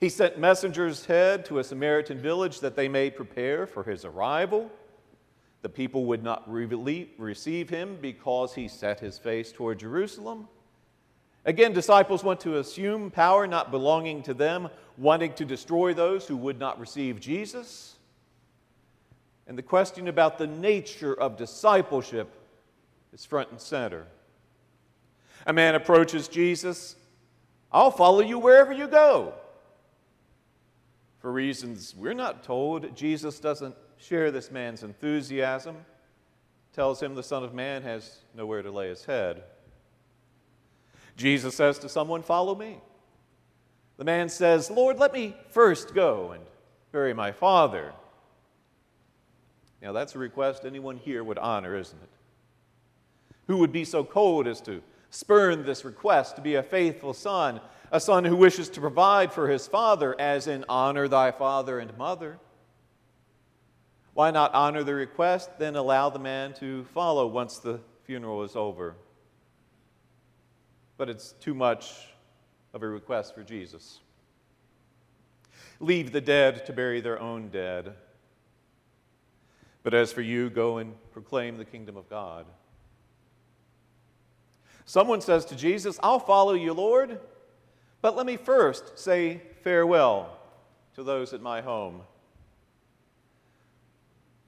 He 0.00 0.08
sent 0.08 0.38
messengers 0.38 1.04
ahead 1.04 1.44
to 1.46 1.58
a 1.58 1.64
Samaritan 1.64 2.18
village 2.18 2.60
that 2.60 2.76
they 2.76 2.88
may 2.88 3.10
prepare 3.10 3.66
for 3.66 3.82
his 3.82 4.04
arrival. 4.04 4.70
The 5.62 5.68
people 5.68 6.04
would 6.04 6.22
not 6.22 6.48
receive 6.48 7.68
him 7.68 7.98
because 8.00 8.54
he 8.54 8.68
set 8.68 9.00
his 9.00 9.18
face 9.18 9.50
toward 9.50 9.80
Jerusalem. 9.80 10.46
Again, 11.44 11.72
disciples 11.72 12.22
want 12.22 12.40
to 12.40 12.58
assume 12.58 13.10
power 13.10 13.46
not 13.46 13.72
belonging 13.72 14.22
to 14.24 14.34
them, 14.34 14.68
wanting 14.96 15.32
to 15.34 15.44
destroy 15.44 15.94
those 15.94 16.28
who 16.28 16.36
would 16.36 16.60
not 16.60 16.78
receive 16.78 17.18
Jesus. 17.18 17.96
And 19.48 19.58
the 19.58 19.62
question 19.62 20.06
about 20.06 20.38
the 20.38 20.46
nature 20.46 21.14
of 21.14 21.36
discipleship 21.36 22.28
is 23.12 23.24
front 23.24 23.50
and 23.50 23.60
center. 23.60 24.06
A 25.46 25.52
man 25.52 25.74
approaches 25.74 26.28
Jesus, 26.28 26.94
I'll 27.72 27.90
follow 27.90 28.20
you 28.20 28.38
wherever 28.38 28.72
you 28.72 28.86
go. 28.86 29.32
For 31.18 31.32
reasons 31.32 31.94
we're 31.96 32.14
not 32.14 32.44
told, 32.44 32.94
Jesus 32.96 33.40
doesn't 33.40 33.74
share 33.96 34.30
this 34.30 34.50
man's 34.50 34.82
enthusiasm, 34.82 35.76
tells 36.72 37.02
him 37.02 37.14
the 37.14 37.22
Son 37.22 37.42
of 37.42 37.54
Man 37.54 37.82
has 37.82 38.18
nowhere 38.34 38.62
to 38.62 38.70
lay 38.70 38.88
his 38.88 39.04
head. 39.04 39.42
Jesus 41.16 41.56
says 41.56 41.78
to 41.80 41.88
someone, 41.88 42.22
Follow 42.22 42.54
me. 42.54 42.78
The 43.96 44.04
man 44.04 44.28
says, 44.28 44.70
Lord, 44.70 44.98
let 44.98 45.12
me 45.12 45.34
first 45.50 45.92
go 45.92 46.30
and 46.30 46.44
bury 46.92 47.12
my 47.12 47.32
father. 47.32 47.92
Now, 49.82 49.92
that's 49.92 50.14
a 50.14 50.18
request 50.18 50.64
anyone 50.64 50.96
here 50.96 51.22
would 51.22 51.38
honor, 51.38 51.76
isn't 51.76 52.00
it? 52.00 52.08
Who 53.48 53.58
would 53.58 53.72
be 53.72 53.84
so 53.84 54.04
cold 54.04 54.46
as 54.46 54.60
to 54.62 54.82
spurn 55.10 55.64
this 55.64 55.84
request 55.84 56.36
to 56.36 56.42
be 56.42 56.54
a 56.54 56.62
faithful 56.62 57.14
son, 57.14 57.60
a 57.90 58.00
son 58.00 58.24
who 58.24 58.36
wishes 58.36 58.68
to 58.70 58.80
provide 58.80 59.32
for 59.32 59.48
his 59.48 59.66
father, 59.66 60.18
as 60.20 60.46
in 60.46 60.64
honor 60.68 61.08
thy 61.08 61.30
father 61.30 61.78
and 61.78 61.96
mother? 61.96 62.38
Why 64.14 64.30
not 64.30 64.54
honor 64.54 64.82
the 64.82 64.94
request, 64.94 65.58
then 65.58 65.76
allow 65.76 66.10
the 66.10 66.18
man 66.18 66.54
to 66.54 66.84
follow 66.94 67.26
once 67.26 67.58
the 67.58 67.80
funeral 68.04 68.42
is 68.42 68.56
over? 68.56 68.96
but 70.98 71.08
it's 71.08 71.32
too 71.40 71.54
much 71.54 72.08
of 72.74 72.82
a 72.82 72.88
request 72.88 73.34
for 73.34 73.42
Jesus. 73.42 74.00
Leave 75.80 76.12
the 76.12 76.20
dead 76.20 76.66
to 76.66 76.72
bury 76.72 77.00
their 77.00 77.20
own 77.20 77.48
dead. 77.48 77.94
But 79.84 79.94
as 79.94 80.12
for 80.12 80.20
you, 80.20 80.50
go 80.50 80.78
and 80.78 80.92
proclaim 81.12 81.56
the 81.56 81.64
kingdom 81.64 81.96
of 81.96 82.10
God. 82.10 82.44
Someone 84.84 85.20
says 85.20 85.44
to 85.46 85.56
Jesus, 85.56 85.98
I'll 86.02 86.18
follow 86.18 86.54
you, 86.54 86.72
Lord, 86.72 87.20
but 88.00 88.16
let 88.16 88.26
me 88.26 88.36
first 88.36 88.98
say 88.98 89.42
farewell 89.62 90.38
to 90.94 91.02
those 91.02 91.32
at 91.32 91.42
my 91.42 91.60
home. 91.60 92.02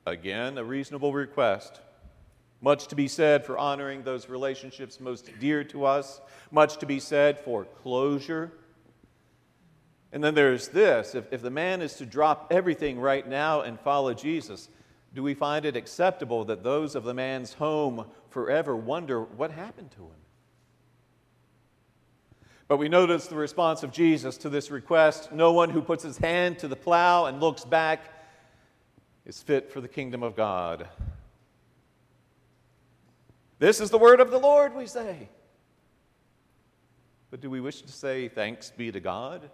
Again, 0.07 0.59
a 0.59 0.65
reasonable 0.65 1.13
request. 1.13 1.81
Much 2.61 2.89
to 2.89 2.95
be 2.95 3.09
said 3.09 3.45
for 3.45 3.57
honoring 3.57 4.03
those 4.03 4.29
relationships 4.29 5.01
most 5.01 5.31
dear 5.39 5.65
to 5.65 5.85
us, 5.85 6.21
much 6.51 6.79
to 6.79 6.87
be 6.87 7.01
said 7.01 7.39
for 7.39 7.65
closure. 7.65 8.53
And 10.13 10.23
then 10.23 10.35
there's 10.35 10.69
this 10.69 11.15
if, 11.15 11.33
if 11.33 11.43
the 11.43 11.51
man 11.51 11.81
is 11.81 11.95
to 11.95 12.07
drop 12.07 12.49
everything 12.51 12.99
right 12.99 13.27
now 13.27 13.63
and 13.63 13.79
follow 13.81 14.13
Jesus, 14.13 14.69
do 15.15 15.23
we 15.23 15.35
find 15.35 15.65
it 15.65 15.77
acceptable 15.77 16.45
that 16.47 16.63
those 16.63 16.95
of 16.95 17.05
the 17.05 17.15
man's 17.15 17.55
home 17.55 18.07
forever 18.29 18.77
wonder 18.77 19.23
what 19.23 19.51
happened 19.51 19.91
to 19.93 20.03
him? 20.03 20.20
But 22.71 22.77
we 22.77 22.89
notice 22.89 23.27
the 23.27 23.35
response 23.35 23.83
of 23.83 23.91
Jesus 23.91 24.37
to 24.37 24.49
this 24.49 24.71
request 24.71 25.33
no 25.33 25.53
one 25.53 25.71
who 25.71 25.83
puts 25.83 26.05
his 26.05 26.17
hand 26.17 26.61
to 26.61 26.69
the 26.69 26.77
plow 26.77 27.27
and 27.27 27.41
looks 27.41 27.65
back 27.65 28.05
is 29.27 29.43
fit 29.43 29.73
for 29.73 29.81
the 29.81 29.89
kingdom 29.89 30.23
of 30.23 30.37
God. 30.37 30.87
This 33.59 33.81
is 33.81 33.91
the 33.91 33.99
word 33.99 34.21
of 34.21 34.31
the 34.31 34.39
Lord, 34.39 34.77
we 34.77 34.87
say. 34.87 35.29
But 37.33 37.41
do 37.41 37.51
we 37.51 37.61
wish 37.61 37.83
to 37.83 37.91
say 37.91 38.29
thanks 38.29 38.71
be 38.71 38.93
to 38.93 39.01
God 39.01 39.51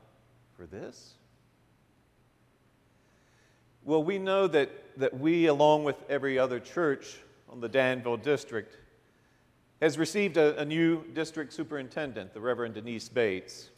for 0.54 0.66
this? 0.66 1.14
Well, 3.82 4.04
we 4.04 4.18
know 4.18 4.46
that, 4.46 4.70
that 4.98 5.18
we, 5.18 5.46
along 5.46 5.84
with 5.84 5.96
every 6.10 6.38
other 6.38 6.60
church 6.60 7.16
on 7.48 7.60
the 7.60 7.68
Danville 7.70 8.18
district, 8.18 8.76
has 9.80 9.98
received 9.98 10.36
a, 10.36 10.58
a 10.58 10.64
new 10.64 11.04
district 11.12 11.52
superintendent, 11.52 12.32
the 12.32 12.40
Reverend 12.40 12.74
Denise 12.74 13.08
Bates. 13.08 13.70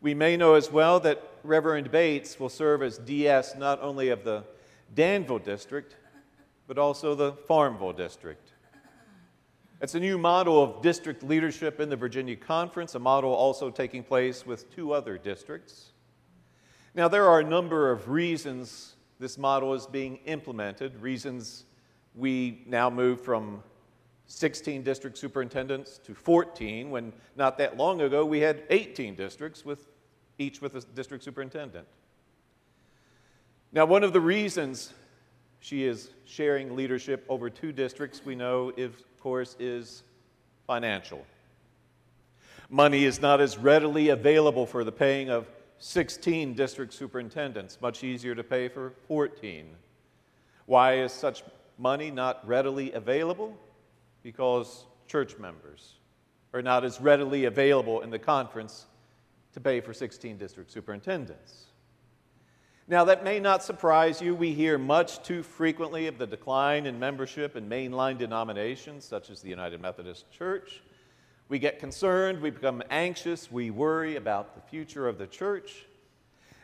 We 0.00 0.14
may 0.14 0.36
know 0.36 0.54
as 0.54 0.70
well 0.70 0.98
that 1.00 1.22
Reverend 1.44 1.90
Bates 1.90 2.40
will 2.40 2.48
serve 2.48 2.82
as 2.82 2.98
DS 2.98 3.56
not 3.56 3.80
only 3.80 4.08
of 4.08 4.24
the 4.24 4.44
Danville 4.94 5.38
district, 5.38 5.96
but 6.66 6.78
also 6.78 7.14
the 7.14 7.32
Farmville 7.32 7.92
District. 7.92 8.52
It's 9.80 9.94
a 9.94 10.00
new 10.00 10.16
model 10.16 10.62
of 10.62 10.80
district 10.80 11.22
leadership 11.22 11.80
in 11.80 11.88
the 11.88 11.96
Virginia 11.96 12.36
Conference, 12.36 12.94
a 12.94 12.98
model 12.98 13.32
also 13.32 13.68
taking 13.68 14.04
place 14.04 14.46
with 14.46 14.74
two 14.74 14.92
other 14.92 15.18
districts. 15.18 15.90
Now, 16.94 17.08
there 17.08 17.26
are 17.26 17.40
a 17.40 17.44
number 17.44 17.90
of 17.90 18.08
reasons 18.08 18.94
this 19.18 19.38
model 19.38 19.74
is 19.74 19.86
being 19.86 20.18
implemented, 20.24 21.00
reasons 21.00 21.64
we 22.14 22.62
now 22.66 22.90
move 22.90 23.20
from 23.20 23.62
16 24.32 24.82
district 24.82 25.18
superintendents 25.18 25.98
to 25.98 26.14
14, 26.14 26.90
when 26.90 27.12
not 27.36 27.58
that 27.58 27.76
long 27.76 28.00
ago 28.00 28.24
we 28.24 28.40
had 28.40 28.62
18 28.70 29.14
districts, 29.14 29.62
with 29.62 29.86
each 30.38 30.62
with 30.62 30.74
a 30.74 30.80
district 30.80 31.22
superintendent. 31.22 31.86
Now, 33.72 33.84
one 33.84 34.02
of 34.02 34.14
the 34.14 34.20
reasons 34.20 34.94
she 35.60 35.84
is 35.84 36.10
sharing 36.24 36.74
leadership 36.74 37.26
over 37.28 37.50
two 37.50 37.72
districts, 37.72 38.22
we 38.24 38.34
know, 38.34 38.70
of 38.70 38.94
course, 39.20 39.54
is 39.60 40.02
financial. 40.66 41.24
Money 42.70 43.04
is 43.04 43.20
not 43.20 43.38
as 43.38 43.58
readily 43.58 44.08
available 44.08 44.64
for 44.64 44.82
the 44.82 44.92
paying 44.92 45.28
of 45.28 45.46
16 45.78 46.54
district 46.54 46.94
superintendents, 46.94 47.78
much 47.82 48.02
easier 48.02 48.34
to 48.34 48.42
pay 48.42 48.68
for 48.68 48.94
14. 49.08 49.66
Why 50.64 50.94
is 51.00 51.12
such 51.12 51.42
money 51.76 52.10
not 52.10 52.46
readily 52.48 52.92
available? 52.92 53.58
Because 54.22 54.86
church 55.06 55.38
members 55.38 55.94
are 56.54 56.62
not 56.62 56.84
as 56.84 57.00
readily 57.00 57.46
available 57.46 58.02
in 58.02 58.10
the 58.10 58.18
conference 58.18 58.86
to 59.54 59.60
pay 59.60 59.80
for 59.80 59.92
16 59.92 60.36
district 60.38 60.70
superintendents. 60.70 61.66
Now, 62.88 63.04
that 63.04 63.22
may 63.22 63.38
not 63.38 63.62
surprise 63.62 64.20
you. 64.20 64.34
We 64.34 64.52
hear 64.52 64.76
much 64.76 65.22
too 65.22 65.42
frequently 65.42 66.08
of 66.08 66.18
the 66.18 66.26
decline 66.26 66.86
in 66.86 66.98
membership 66.98 67.56
in 67.56 67.68
mainline 67.68 68.18
denominations 68.18 69.04
such 69.04 69.30
as 69.30 69.40
the 69.40 69.48
United 69.48 69.80
Methodist 69.80 70.30
Church. 70.30 70.82
We 71.48 71.58
get 71.58 71.78
concerned, 71.78 72.40
we 72.40 72.50
become 72.50 72.82
anxious, 72.90 73.52
we 73.52 73.70
worry 73.70 74.16
about 74.16 74.54
the 74.54 74.60
future 74.62 75.06
of 75.06 75.18
the 75.18 75.26
church, 75.26 75.84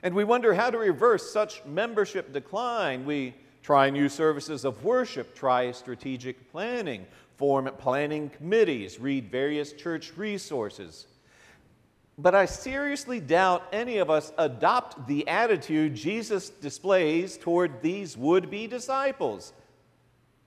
and 0.03 0.15
we 0.15 0.25
wonder 0.25 0.55
how 0.55 0.71
to 0.71 0.79
reverse 0.79 1.31
such 1.31 1.65
membership 1.67 2.33
decline. 2.33 3.05
We 3.05 3.35
try 3.63 3.91
new 3.91 4.09
services 4.09 4.65
of 4.65 4.83
worship, 4.83 5.35
try 5.35 5.71
strategic 5.73 6.51
planning, 6.51 7.07
form 7.39 7.71
planning 7.79 8.29
committees, 8.31 8.99
read 8.99 9.31
various 9.31 9.73
church 9.73 10.13
resources. 10.17 11.07
But 12.19 12.35
I 12.35 12.47
seriously 12.47 13.21
doubt 13.21 13.63
any 13.73 13.99
of 13.99 14.11
us 14.11 14.33
adopt 14.37 15.07
the 15.07 15.27
attitude 15.29 15.95
Jesus 15.95 16.51
displays 16.51 17.39
toward 17.39 17.81
these 17.81 18.17
would 18.17 18.51
be 18.51 18.67
disciples. 18.67 19.53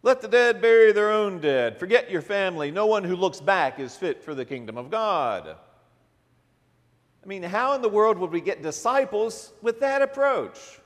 Let 0.03 0.21
the 0.21 0.27
dead 0.27 0.61
bury 0.61 0.91
their 0.91 1.11
own 1.11 1.39
dead. 1.39 1.79
Forget 1.79 2.11
your 2.11 2.21
family. 2.21 2.71
No 2.71 2.87
one 2.87 3.05
who 3.05 3.15
looks 3.15 3.39
back 3.39 3.79
is 3.79 3.95
fit 3.95 4.21
for 4.21 4.35
the 4.35 4.43
kingdom 4.43 4.77
of 4.77 4.91
God. 4.91 5.55
I 7.23 7.27
mean, 7.27 7.43
how 7.43 7.73
in 7.73 7.81
the 7.81 7.89
world 7.89 8.17
would 8.17 8.31
we 8.31 8.41
get 8.41 8.61
disciples 8.61 9.53
with 9.61 9.79
that 9.79 10.01
approach? 10.01 10.80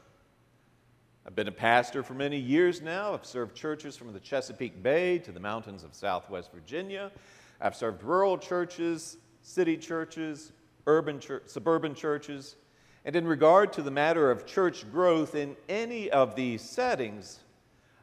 I've 1.28 1.36
been 1.36 1.48
a 1.48 1.52
pastor 1.52 2.04
for 2.04 2.14
many 2.14 2.38
years 2.38 2.84
now. 2.84 3.16
I've 3.16 3.26
served 3.26 3.56
churches 3.56 3.98
from 3.98 4.14
the 4.14 4.20
Chesapeake 4.20 4.84
Bay 4.84 5.18
to 5.20 5.32
the 5.32 5.40
mountains 5.40 5.84
of 5.84 5.96
southwest 5.96 6.52
Virginia. 6.54 7.12
I've 7.60 7.76
served 7.76 8.04
rural 8.04 8.38
churches, 8.38 9.18
city 9.42 9.76
churches, 9.76 10.52
urban 10.86 11.20
suburban 11.48 11.96
churches. 11.96 12.58
And 13.06 13.16
in 13.16 13.28
regard 13.28 13.74
to 13.74 13.82
the 13.82 13.90
matter 13.90 14.30
of 14.30 14.46
church 14.46 14.90
growth 14.92 15.34
in 15.34 15.56
any 15.68 16.12
of 16.12 16.36
these 16.36 16.62
settings, 16.62 17.40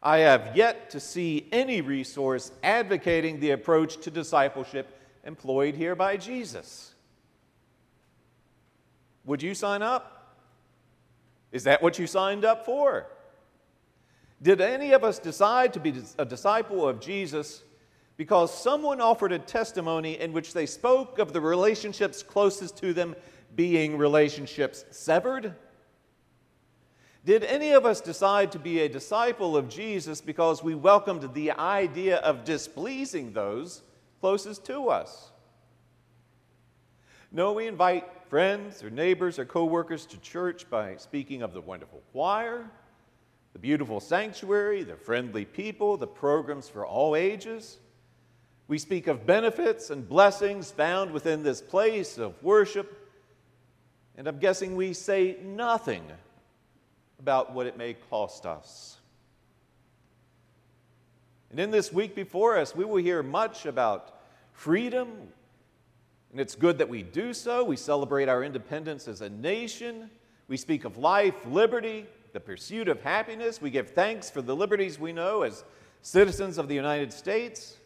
I 0.02 0.18
have 0.18 0.56
yet 0.56 0.90
to 0.90 0.98
see 0.98 1.46
any 1.52 1.80
resource 1.80 2.50
advocating 2.64 3.38
the 3.38 3.52
approach 3.52 3.98
to 3.98 4.10
discipleship 4.10 4.98
employed 5.22 5.76
here 5.76 5.94
by 5.94 6.16
Jesus. 6.16 6.92
Would 9.24 9.42
you 9.42 9.54
sign 9.54 9.82
up? 9.82 10.21
Is 11.52 11.64
that 11.64 11.82
what 11.82 11.98
you 11.98 12.06
signed 12.06 12.44
up 12.44 12.64
for? 12.64 13.06
Did 14.40 14.60
any 14.60 14.92
of 14.92 15.04
us 15.04 15.18
decide 15.18 15.72
to 15.74 15.80
be 15.80 15.94
a 16.18 16.24
disciple 16.24 16.88
of 16.88 17.00
Jesus 17.00 17.62
because 18.16 18.52
someone 18.52 19.00
offered 19.00 19.32
a 19.32 19.38
testimony 19.38 20.18
in 20.18 20.32
which 20.32 20.52
they 20.52 20.66
spoke 20.66 21.18
of 21.18 21.32
the 21.32 21.40
relationships 21.40 22.22
closest 22.22 22.76
to 22.78 22.92
them 22.92 23.14
being 23.54 23.96
relationships 23.96 24.84
severed? 24.90 25.54
Did 27.24 27.44
any 27.44 27.72
of 27.72 27.86
us 27.86 28.00
decide 28.00 28.50
to 28.52 28.58
be 28.58 28.80
a 28.80 28.88
disciple 28.88 29.56
of 29.56 29.68
Jesus 29.68 30.20
because 30.20 30.62
we 30.62 30.74
welcomed 30.74 31.34
the 31.34 31.52
idea 31.52 32.16
of 32.16 32.44
displeasing 32.44 33.32
those 33.32 33.82
closest 34.20 34.64
to 34.66 34.88
us? 34.88 35.30
No, 37.30 37.52
we 37.52 37.68
invite 37.68 38.08
friends 38.32 38.82
or 38.82 38.88
neighbors 38.88 39.38
or 39.38 39.44
coworkers 39.44 40.06
to 40.06 40.18
church 40.20 40.64
by 40.70 40.96
speaking 40.96 41.42
of 41.42 41.52
the 41.52 41.60
wonderful 41.60 42.00
choir, 42.12 42.64
the 43.52 43.58
beautiful 43.58 44.00
sanctuary, 44.00 44.82
the 44.82 44.96
friendly 44.96 45.44
people, 45.44 45.98
the 45.98 46.06
programs 46.06 46.66
for 46.66 46.86
all 46.86 47.14
ages. 47.14 47.76
We 48.68 48.78
speak 48.78 49.06
of 49.06 49.26
benefits 49.26 49.90
and 49.90 50.08
blessings 50.08 50.70
found 50.70 51.10
within 51.10 51.42
this 51.42 51.60
place 51.60 52.16
of 52.16 52.42
worship, 52.42 53.06
and 54.16 54.26
I'm 54.26 54.38
guessing 54.38 54.76
we 54.76 54.94
say 54.94 55.36
nothing 55.44 56.02
about 57.18 57.52
what 57.52 57.66
it 57.66 57.76
may 57.76 57.92
cost 58.08 58.46
us. 58.46 58.96
And 61.50 61.60
in 61.60 61.70
this 61.70 61.92
week 61.92 62.14
before 62.14 62.56
us, 62.56 62.74
we 62.74 62.86
will 62.86 62.96
hear 62.96 63.22
much 63.22 63.66
about 63.66 64.22
freedom, 64.54 65.10
and 66.32 66.40
it's 66.40 66.54
good 66.54 66.78
that 66.78 66.88
we 66.88 67.02
do 67.02 67.34
so. 67.34 67.62
We 67.62 67.76
celebrate 67.76 68.28
our 68.28 68.42
independence 68.42 69.06
as 69.06 69.20
a 69.20 69.28
nation. 69.28 70.10
We 70.48 70.56
speak 70.56 70.84
of 70.84 70.96
life, 70.96 71.34
liberty, 71.46 72.06
the 72.32 72.40
pursuit 72.40 72.88
of 72.88 73.02
happiness. 73.02 73.60
We 73.60 73.70
give 73.70 73.90
thanks 73.90 74.30
for 74.30 74.40
the 74.40 74.56
liberties 74.56 74.98
we 74.98 75.12
know 75.12 75.42
as 75.42 75.62
citizens 76.00 76.56
of 76.56 76.68
the 76.68 76.74
United 76.74 77.12
States. 77.12 77.76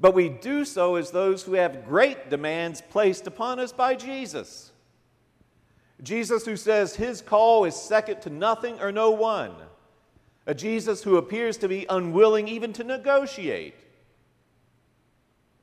But 0.00 0.14
we 0.14 0.30
do 0.30 0.64
so 0.64 0.94
as 0.94 1.10
those 1.10 1.42
who 1.42 1.52
have 1.54 1.84
great 1.84 2.30
demands 2.30 2.80
placed 2.80 3.26
upon 3.26 3.60
us 3.60 3.72
by 3.72 3.94
Jesus. 3.94 4.72
Jesus, 6.02 6.46
who 6.46 6.56
says 6.56 6.96
his 6.96 7.20
call 7.20 7.64
is 7.66 7.76
second 7.76 8.22
to 8.22 8.30
nothing 8.30 8.80
or 8.80 8.90
no 8.90 9.10
one. 9.10 9.52
A 10.46 10.54
Jesus 10.54 11.02
who 11.02 11.18
appears 11.18 11.58
to 11.58 11.68
be 11.68 11.84
unwilling 11.90 12.48
even 12.48 12.72
to 12.74 12.84
negotiate. 12.84 13.74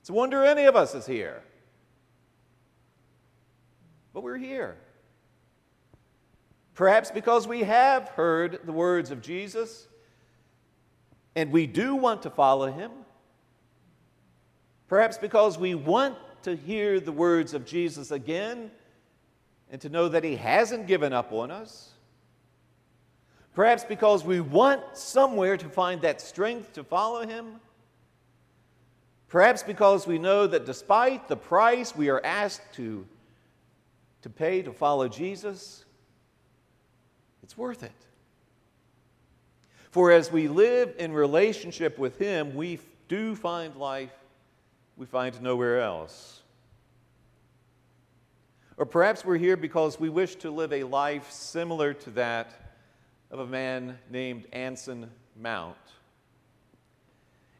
It's 0.01 0.09
a 0.11 0.13
wonder 0.13 0.43
any 0.43 0.65
of 0.65 0.75
us 0.75 0.93
is 0.93 1.07
here. 1.07 1.41
But 4.15 4.23
we're 4.23 4.37
here. 4.37 4.77
Perhaps 6.73 7.11
because 7.11 7.49
we 7.49 7.63
have 7.63 8.07
heard 8.07 8.61
the 8.63 8.71
words 8.71 9.11
of 9.11 9.21
Jesus 9.21 9.89
and 11.35 11.51
we 11.51 11.67
do 11.67 11.97
want 11.97 12.23
to 12.23 12.29
follow 12.29 12.71
him. 12.71 12.91
Perhaps 14.87 15.17
because 15.17 15.57
we 15.57 15.75
want 15.75 16.15
to 16.43 16.55
hear 16.55 17.01
the 17.01 17.11
words 17.11 17.53
of 17.53 17.65
Jesus 17.65 18.11
again 18.11 18.71
and 19.69 19.81
to 19.81 19.89
know 19.89 20.07
that 20.07 20.23
He 20.23 20.37
hasn't 20.37 20.87
given 20.87 21.11
up 21.11 21.33
on 21.33 21.51
us. 21.51 21.89
Perhaps 23.53 23.83
because 23.83 24.23
we 24.23 24.39
want 24.39 24.81
somewhere 24.93 25.57
to 25.57 25.67
find 25.67 26.01
that 26.03 26.21
strength 26.21 26.71
to 26.73 26.85
follow 26.85 27.27
Him. 27.27 27.59
Perhaps 29.27 29.63
because 29.63 30.07
we 30.07 30.19
know 30.19 30.47
that 30.47 30.65
despite 30.65 31.27
the 31.27 31.35
price 31.35 31.93
we 31.93 32.09
are 32.09 32.23
asked 32.23 32.73
to, 32.75 33.05
to 34.25 34.29
pay 34.31 34.63
to 34.63 34.73
follow 34.73 35.07
Jesus, 35.07 35.85
it's 37.43 37.55
worth 37.55 37.83
it. 37.83 37.91
For 39.91 40.11
as 40.11 40.31
we 40.31 40.47
live 40.47 40.95
in 40.97 41.13
relationship 41.13 41.99
with 41.99 42.17
Him, 42.17 42.55
we 42.55 42.79
do 43.07 43.35
find 43.35 43.75
life 43.75 44.09
we 44.97 45.05
find 45.05 45.39
nowhere 45.43 45.79
else. 45.79 46.41
Or 48.77 48.87
perhaps 48.87 49.23
we're 49.23 49.37
here 49.37 49.57
because 49.57 49.99
we 49.99 50.09
wish 50.09 50.33
to 50.37 50.49
live 50.49 50.73
a 50.73 50.85
life 50.85 51.29
similar 51.29 51.93
to 51.93 52.09
that 52.11 52.51
of 53.29 53.37
a 53.37 53.45
man 53.45 53.99
named 54.09 54.47
Anson 54.51 55.11
Mount. 55.39 55.77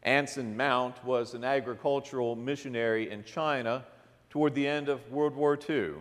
Anson 0.02 0.58
Mount 0.58 1.06
was 1.06 1.36
an 1.36 1.44
agricultural 1.44 2.36
missionary 2.36 3.12
in 3.12 3.24
China 3.24 3.86
toward 4.32 4.56
the 4.56 4.68
end 4.68 4.90
of 4.90 5.12
World 5.12 5.36
War 5.36 5.60
II. 5.70 5.92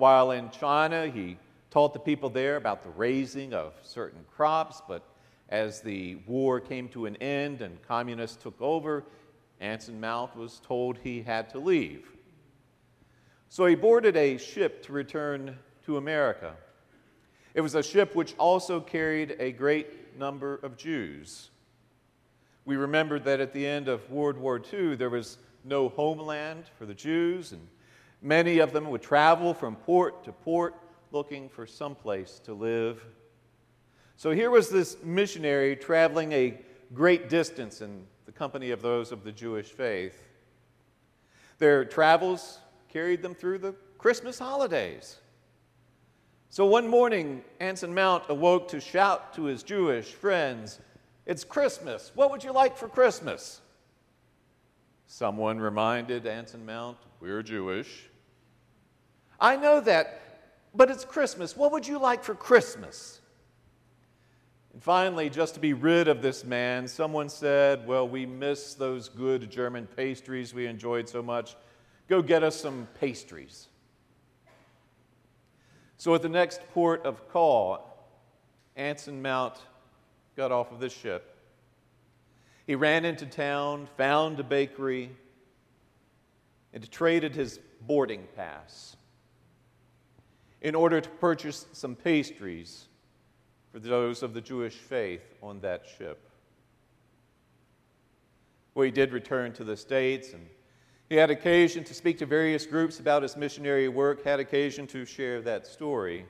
While 0.00 0.30
in 0.30 0.48
China, 0.48 1.08
he 1.08 1.36
taught 1.70 1.92
the 1.92 2.00
people 2.00 2.30
there 2.30 2.56
about 2.56 2.82
the 2.82 2.88
raising 2.88 3.52
of 3.52 3.74
certain 3.82 4.24
crops, 4.34 4.80
but 4.88 5.02
as 5.50 5.82
the 5.82 6.14
war 6.26 6.58
came 6.58 6.88
to 6.88 7.04
an 7.04 7.16
end 7.16 7.60
and 7.60 7.76
communists 7.86 8.42
took 8.42 8.58
over, 8.62 9.04
Anson 9.60 10.00
Mount 10.00 10.34
was 10.34 10.58
told 10.66 10.96
he 10.96 11.20
had 11.20 11.50
to 11.50 11.58
leave. 11.58 12.08
So 13.50 13.66
he 13.66 13.74
boarded 13.74 14.16
a 14.16 14.38
ship 14.38 14.82
to 14.84 14.94
return 14.94 15.58
to 15.84 15.98
America. 15.98 16.54
It 17.52 17.60
was 17.60 17.74
a 17.74 17.82
ship 17.82 18.14
which 18.14 18.34
also 18.38 18.80
carried 18.80 19.36
a 19.38 19.52
great 19.52 20.18
number 20.18 20.60
of 20.62 20.78
Jews. 20.78 21.50
We 22.64 22.76
remembered 22.76 23.24
that 23.24 23.40
at 23.40 23.52
the 23.52 23.66
end 23.66 23.86
of 23.86 24.10
World 24.10 24.38
War 24.38 24.62
II, 24.72 24.96
there 24.96 25.10
was 25.10 25.36
no 25.62 25.90
homeland 25.90 26.64
for 26.78 26.86
the 26.86 26.94
Jews, 26.94 27.52
and 27.52 27.68
many 28.22 28.58
of 28.58 28.72
them 28.72 28.90
would 28.90 29.02
travel 29.02 29.54
from 29.54 29.76
port 29.76 30.24
to 30.24 30.32
port 30.32 30.74
looking 31.12 31.48
for 31.48 31.66
some 31.66 31.94
place 31.94 32.40
to 32.44 32.54
live. 32.54 33.04
So 34.16 34.30
here 34.30 34.50
was 34.50 34.68
this 34.68 34.96
missionary 35.02 35.76
traveling 35.76 36.32
a 36.32 36.60
great 36.92 37.28
distance 37.28 37.80
in 37.80 38.04
the 38.26 38.32
company 38.32 38.70
of 38.70 38.82
those 38.82 39.12
of 39.12 39.24
the 39.24 39.32
Jewish 39.32 39.68
faith. 39.68 40.28
Their 41.58 41.84
travels 41.84 42.58
carried 42.88 43.22
them 43.22 43.34
through 43.34 43.58
the 43.58 43.74
Christmas 43.98 44.38
holidays. 44.38 45.18
So 46.48 46.66
one 46.66 46.88
morning, 46.88 47.44
Anson 47.60 47.94
Mount 47.94 48.24
awoke 48.28 48.68
to 48.68 48.80
shout 48.80 49.34
to 49.34 49.44
his 49.44 49.62
Jewish 49.62 50.06
friends, 50.06 50.80
It's 51.26 51.44
Christmas. 51.44 52.10
What 52.14 52.30
would 52.30 52.42
you 52.42 52.52
like 52.52 52.76
for 52.76 52.88
Christmas? 52.88 53.60
Someone 55.06 55.60
reminded 55.60 56.26
Anson 56.26 56.66
Mount, 56.66 56.98
We're 57.20 57.42
Jewish. 57.42 58.09
I 59.40 59.56
know 59.56 59.80
that, 59.80 60.20
but 60.74 60.90
it's 60.90 61.04
Christmas. 61.04 61.56
What 61.56 61.72
would 61.72 61.88
you 61.88 61.98
like 61.98 62.22
for 62.22 62.34
Christmas? 62.34 63.20
And 64.72 64.82
finally, 64.82 65.30
just 65.30 65.54
to 65.54 65.60
be 65.60 65.72
rid 65.72 66.08
of 66.08 66.20
this 66.20 66.44
man, 66.44 66.86
someone 66.86 67.28
said, 67.28 67.86
Well, 67.86 68.06
we 68.06 68.26
miss 68.26 68.74
those 68.74 69.08
good 69.08 69.50
German 69.50 69.88
pastries 69.96 70.52
we 70.52 70.66
enjoyed 70.66 71.08
so 71.08 71.22
much. 71.22 71.56
Go 72.06 72.20
get 72.20 72.42
us 72.42 72.56
some 72.56 72.86
pastries. 73.00 73.68
So 75.96 76.14
at 76.14 76.22
the 76.22 76.28
next 76.28 76.60
port 76.72 77.04
of 77.04 77.28
call, 77.28 78.08
Anson 78.76 79.20
Mount 79.20 79.54
got 80.36 80.52
off 80.52 80.72
of 80.72 80.80
the 80.80 80.88
ship. 80.88 81.36
He 82.66 82.74
ran 82.74 83.04
into 83.04 83.26
town, 83.26 83.88
found 83.96 84.38
a 84.38 84.44
bakery, 84.44 85.10
and 86.72 86.90
traded 86.90 87.34
his 87.34 87.58
boarding 87.82 88.26
pass 88.36 88.96
in 90.62 90.74
order 90.74 91.00
to 91.00 91.08
purchase 91.08 91.66
some 91.72 91.94
pastries 91.94 92.88
for 93.72 93.78
those 93.78 94.22
of 94.22 94.34
the 94.34 94.40
Jewish 94.40 94.74
faith 94.74 95.34
on 95.42 95.60
that 95.60 95.86
ship. 95.98 96.28
Well, 98.74 98.84
he 98.84 98.90
did 98.90 99.12
return 99.12 99.52
to 99.54 99.64
the 99.64 99.76
States 99.76 100.32
and 100.32 100.46
he 101.08 101.16
had 101.16 101.30
occasion 101.30 101.82
to 101.84 101.94
speak 101.94 102.18
to 102.18 102.26
various 102.26 102.66
groups 102.66 103.00
about 103.00 103.22
his 103.22 103.36
missionary 103.36 103.88
work, 103.88 104.22
had 104.22 104.38
occasion 104.38 104.86
to 104.88 105.04
share 105.04 105.42
that 105.42 105.66
story. 105.66 106.24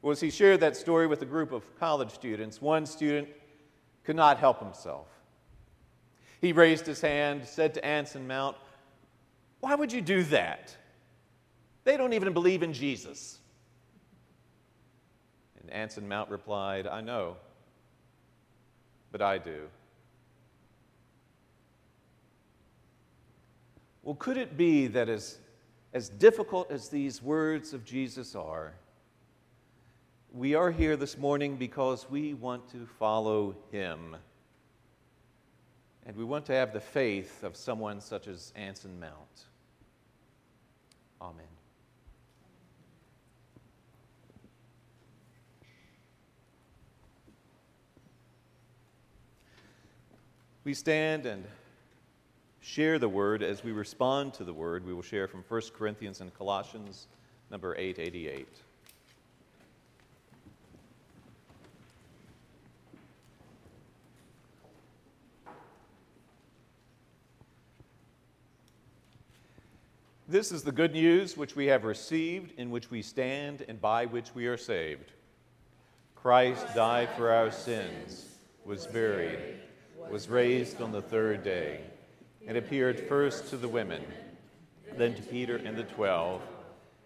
Was 0.00 0.20
he 0.20 0.30
shared 0.30 0.60
that 0.60 0.76
story 0.76 1.08
with 1.08 1.22
a 1.22 1.26
group 1.26 1.50
of 1.50 1.64
college 1.78 2.12
students? 2.12 2.62
One 2.62 2.86
student 2.86 3.28
could 4.04 4.14
not 4.14 4.38
help 4.38 4.60
himself. 4.60 5.08
He 6.40 6.52
raised 6.52 6.86
his 6.86 7.00
hand, 7.00 7.44
said 7.44 7.74
to 7.74 7.84
Anson 7.84 8.26
Mount, 8.26 8.56
Why 9.60 9.74
would 9.74 9.92
you 9.92 10.00
do 10.00 10.22
that? 10.24 10.76
They 11.84 11.96
don't 11.96 12.12
even 12.12 12.32
believe 12.32 12.62
in 12.62 12.72
Jesus. 12.72 13.38
And 15.60 15.70
Anson 15.72 16.08
Mount 16.08 16.30
replied, 16.30 16.86
I 16.86 17.00
know, 17.00 17.36
but 19.10 19.20
I 19.20 19.38
do. 19.38 19.68
Well, 24.02 24.16
could 24.16 24.36
it 24.36 24.56
be 24.56 24.88
that 24.88 25.08
as, 25.08 25.38
as 25.92 26.08
difficult 26.08 26.70
as 26.70 26.88
these 26.88 27.22
words 27.22 27.72
of 27.72 27.84
Jesus 27.84 28.34
are, 28.34 28.74
we 30.32 30.54
are 30.54 30.70
here 30.70 30.96
this 30.96 31.18
morning 31.18 31.56
because 31.56 32.08
we 32.10 32.34
want 32.34 32.68
to 32.72 32.86
follow 32.98 33.54
him. 33.70 34.16
And 36.06 36.16
we 36.16 36.24
want 36.24 36.46
to 36.46 36.52
have 36.52 36.72
the 36.72 36.80
faith 36.80 37.44
of 37.44 37.54
someone 37.54 38.00
such 38.00 38.26
as 38.26 38.52
Anson 38.56 38.98
Mount. 38.98 39.46
Amen. 41.20 41.51
We 50.64 50.74
stand 50.74 51.26
and 51.26 51.44
share 52.60 53.00
the 53.00 53.08
word 53.08 53.42
as 53.42 53.64
we 53.64 53.72
respond 53.72 54.32
to 54.34 54.44
the 54.44 54.52
word. 54.52 54.86
We 54.86 54.94
will 54.94 55.02
share 55.02 55.26
from 55.26 55.42
1 55.48 55.60
Corinthians 55.76 56.20
and 56.20 56.32
Colossians, 56.32 57.08
number 57.50 57.74
888. 57.76 58.46
This 70.28 70.52
is 70.52 70.62
the 70.62 70.72
good 70.72 70.92
news 70.92 71.36
which 71.36 71.56
we 71.56 71.66
have 71.66 71.82
received, 71.82 72.52
in 72.56 72.70
which 72.70 72.88
we 72.88 73.02
stand, 73.02 73.64
and 73.68 73.80
by 73.80 74.06
which 74.06 74.32
we 74.34 74.46
are 74.46 74.56
saved. 74.56 75.10
Christ 76.14 76.64
died 76.74 77.08
for 77.16 77.32
our 77.32 77.50
sins, 77.50 78.28
was 78.64 78.86
buried, 78.86 79.58
was 80.10 80.28
raised 80.28 80.80
on 80.80 80.92
the 80.92 81.02
third 81.02 81.42
day 81.42 81.80
and 82.46 82.56
appeared 82.56 83.00
first 83.08 83.48
to 83.50 83.56
the 83.56 83.68
women, 83.68 84.02
then 84.96 85.14
to 85.14 85.22
Peter 85.22 85.56
and 85.56 85.76
the 85.76 85.84
twelve, 85.84 86.42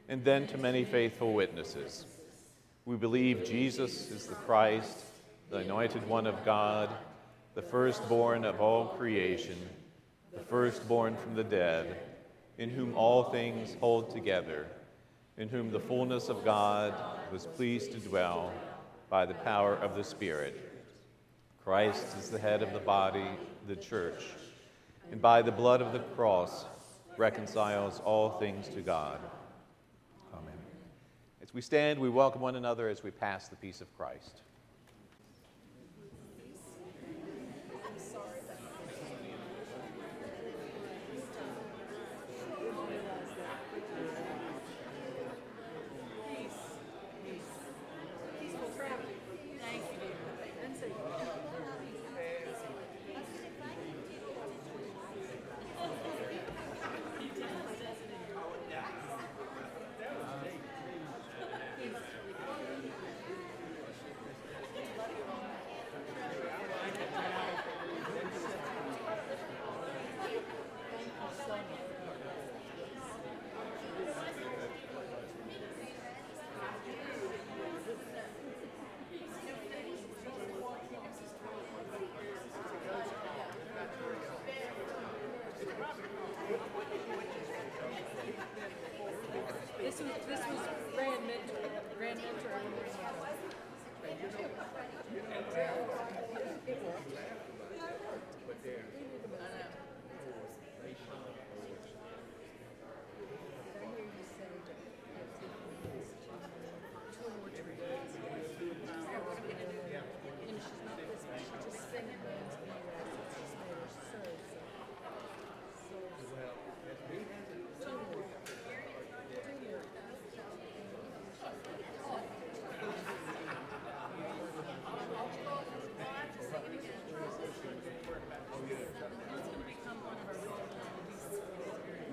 and 0.09 0.25
then 0.25 0.47
to 0.49 0.59
many 0.59 0.85
faithful 0.85 1.33
witnesses. 1.33 2.05
We 2.85 2.97
believe 2.97 3.45
Jesus 3.45 4.11
is 4.11 4.27
the 4.27 4.35
Christ, 4.35 4.99
the 5.51 5.59
anointed 5.59 6.09
one 6.09 6.27
of 6.27 6.45
God, 6.45 6.89
the 7.55 7.63
firstborn 7.63 8.45
of 8.45 8.61
all 8.61 8.89
creation, 8.89 9.57
the 10.33 10.41
firstborn 10.41 11.17
from 11.17 11.35
the 11.35 11.45
dead, 11.45 11.97
in 12.59 12.71
whom 12.71 12.97
all 12.97 13.25
things 13.25 13.77
hold 13.81 14.11
together, 14.11 14.67
in 15.37 15.49
whom 15.49 15.71
the 15.71 15.81
fullness 15.81 16.29
of 16.29 16.45
God 16.45 16.95
was 17.33 17.47
pleased 17.47 17.93
to 17.93 17.99
dwell 17.99 18.53
by 19.11 19.27
the 19.27 19.35
power 19.35 19.75
of 19.77 19.95
the 19.95 20.05
Spirit. 20.05 20.66
Christ 21.67 22.17
is 22.17 22.31
the 22.31 22.39
head 22.39 22.63
of 22.63 22.73
the 22.73 22.79
body, 22.79 23.27
the 23.67 23.75
church 23.75 24.23
and 25.11 25.21
by 25.21 25.43
the 25.43 25.51
blood 25.51 25.83
of 25.83 25.93
the 25.93 25.99
cross 25.99 26.65
reconciles 27.17 28.01
all 28.05 28.39
things 28.39 28.69
to 28.69 28.81
God. 28.83 29.19
Amen. 30.33 30.55
As 31.43 31.53
we 31.53 31.61
stand, 31.61 31.99
we 31.99 32.09
welcome 32.09 32.41
one 32.41 32.55
another 32.55 32.89
as 32.89 33.03
we 33.03 33.11
pass 33.11 33.49
the 33.49 33.57
peace 33.57 33.81
of 33.81 33.93
Christ. 33.97 34.43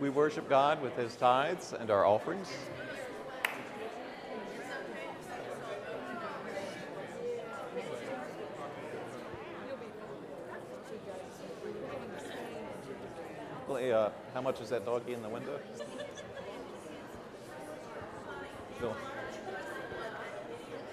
We 0.04 0.10
worship 0.10 0.50
God 0.50 0.82
with 0.82 0.98
his 0.98 1.16
tithes 1.16 1.72
and 1.72 1.90
our 1.90 2.06
offerings. 2.06 2.50
Uh, 13.70 14.10
how 14.34 14.42
much 14.42 14.60
is 14.60 14.70
that 14.70 14.86
doggy 14.86 15.14
in 15.14 15.22
the 15.22 15.30
window? 15.30 15.58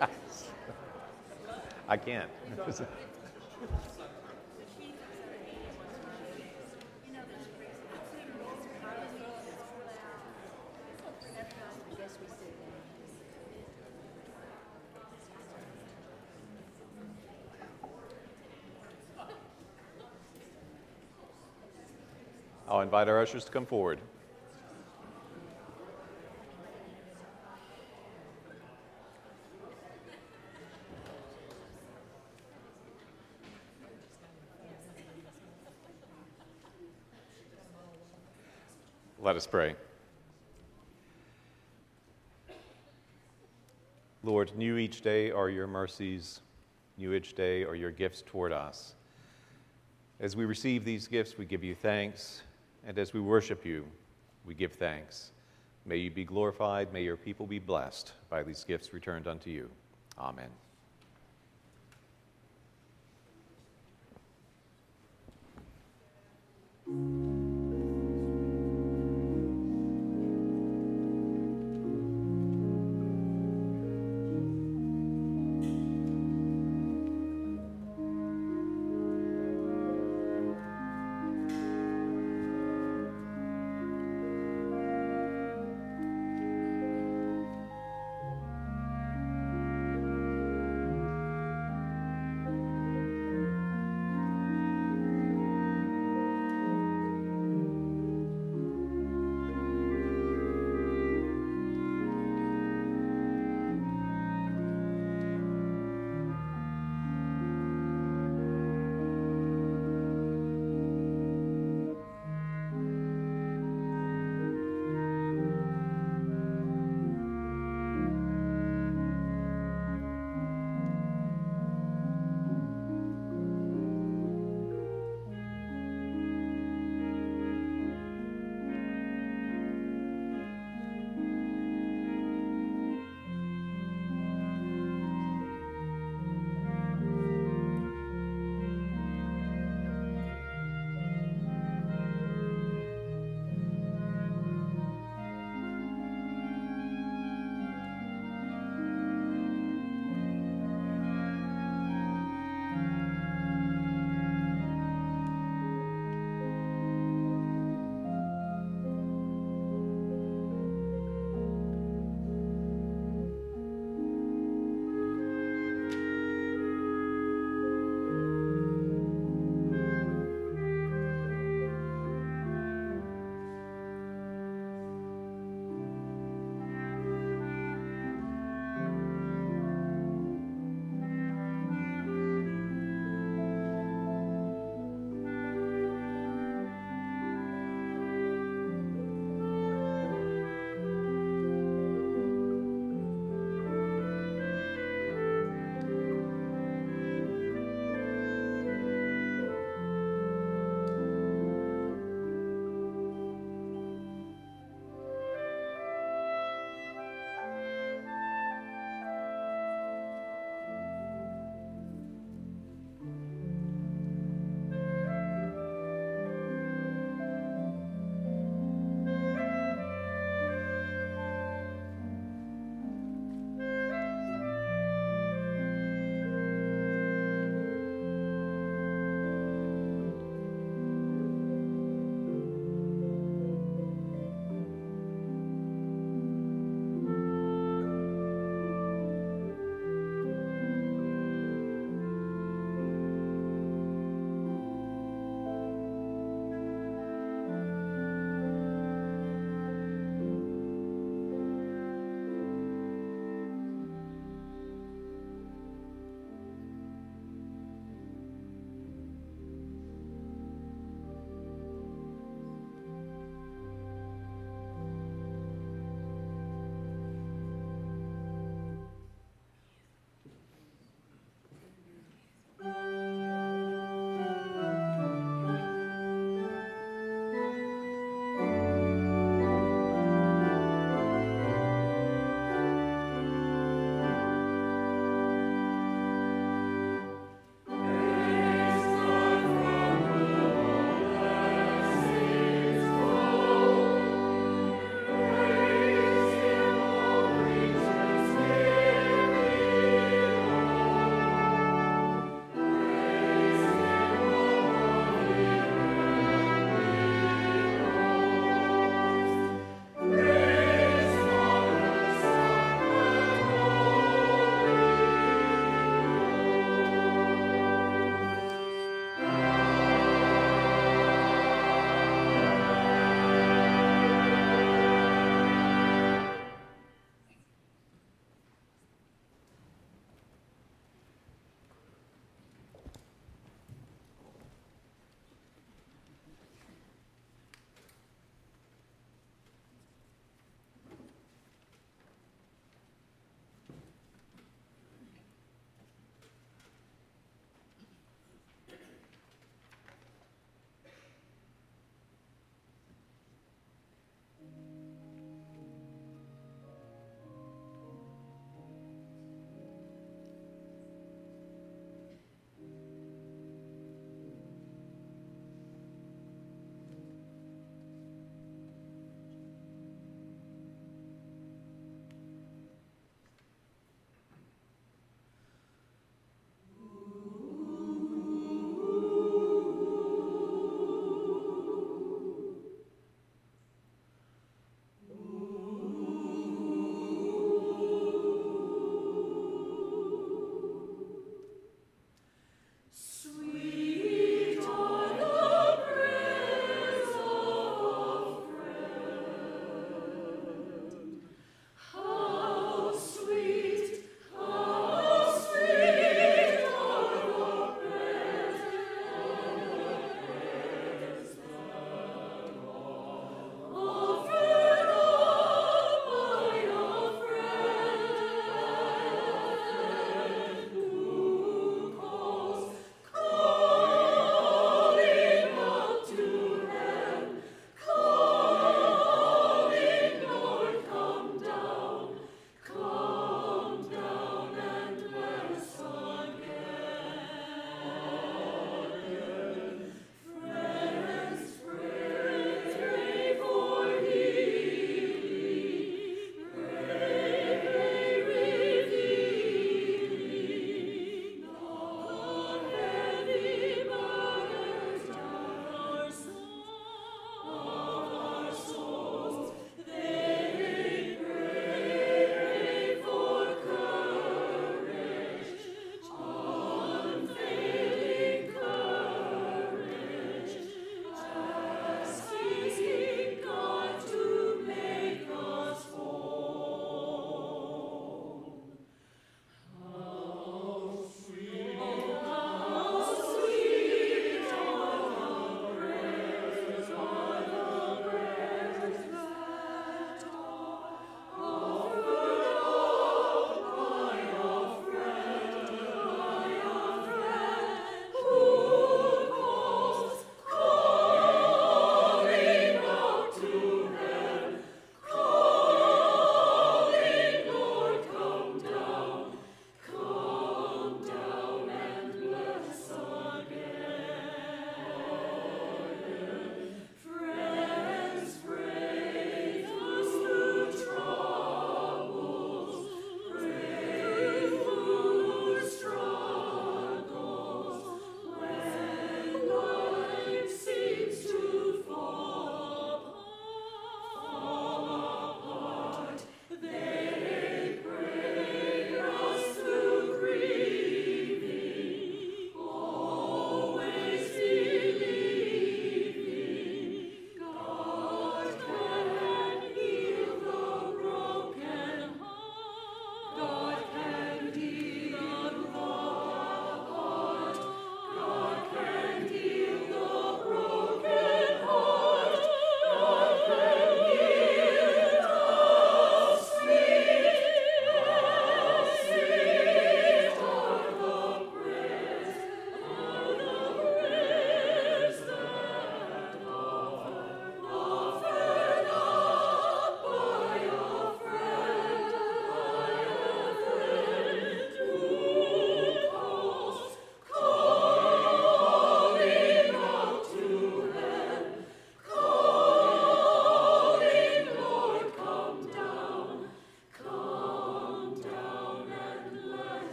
I 1.88 1.96
can't. 1.98 2.30
I'll 22.74 22.80
invite 22.94 23.08
our 23.08 23.20
ushers 23.20 23.44
to 23.44 23.50
come 23.50 23.66
forward. 23.66 23.98
Let 39.20 39.34
us 39.34 39.44
pray. 39.44 39.74
Lord, 44.22 44.52
new 44.56 44.76
each 44.76 45.00
day 45.00 45.32
are 45.32 45.50
your 45.50 45.66
mercies, 45.66 46.42
new 46.96 47.12
each 47.12 47.34
day 47.34 47.64
are 47.64 47.74
your 47.74 47.90
gifts 47.90 48.22
toward 48.24 48.52
us. 48.52 48.94
As 50.20 50.36
we 50.36 50.44
receive 50.44 50.84
these 50.84 51.08
gifts, 51.08 51.36
we 51.36 51.44
give 51.44 51.64
you 51.64 51.74
thanks, 51.74 52.42
and 52.86 52.98
as 52.98 53.12
we 53.12 53.20
worship 53.20 53.64
you, 53.64 53.86
we 54.44 54.54
give 54.54 54.72
thanks. 54.72 55.30
May 55.86 55.96
you 55.96 56.10
be 56.10 56.24
glorified, 56.24 56.92
may 56.92 57.02
your 57.02 57.16
people 57.16 57.46
be 57.46 57.58
blessed 57.58 58.12
by 58.30 58.42
these 58.42 58.64
gifts 58.64 58.92
returned 58.92 59.26
unto 59.26 59.50
you. 59.50 59.70
Amen. 60.18 60.48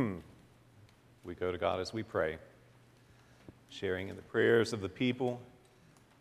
we 1.24 1.34
go 1.34 1.52
to 1.52 1.58
God 1.58 1.80
as 1.80 1.92
we 1.92 2.02
pray, 2.02 2.38
sharing 3.68 4.08
in 4.08 4.16
the 4.16 4.22
prayers 4.22 4.72
of 4.72 4.80
the 4.80 4.88
people. 4.88 5.40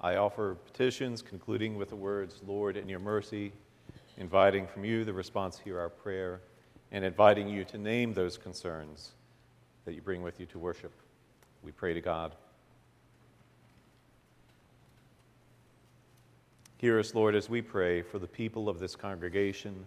I 0.02 0.16
offer 0.16 0.56
petitions, 0.56 1.22
concluding 1.22 1.78
with 1.78 1.90
the 1.90 1.96
words, 1.96 2.42
Lord, 2.46 2.78
in 2.78 2.90
your 2.90 3.00
mercy, 3.00 3.52
inviting 4.18 4.68
from 4.68 4.86
you 4.86 5.04
the 5.04 5.14
response 5.14 5.58
hear 5.60 5.80
our 5.80 5.90
prayer, 5.90 6.42
and 6.92 7.06
inviting 7.06 7.48
you 7.48 7.64
to 7.66 7.78
name 7.78 8.14
those 8.14 8.38
concerns 8.38 9.12
that 9.86 9.94
you 9.94 10.02
bring 10.02 10.22
with 10.22 10.40
you 10.40 10.46
to 10.48 10.60
worship. 10.60 10.92
We 11.64 11.72
pray 11.72 11.94
to 11.94 12.02
God. 12.02 12.36
Hear 16.78 16.98
us, 16.98 17.14
Lord, 17.14 17.36
as 17.36 17.50
we 17.50 17.62
pray 17.62 18.02
for 18.02 18.20
the 18.20 18.28
people 18.28 18.70
of 18.70 18.80
this 18.80 18.96
congregation. 18.96 19.86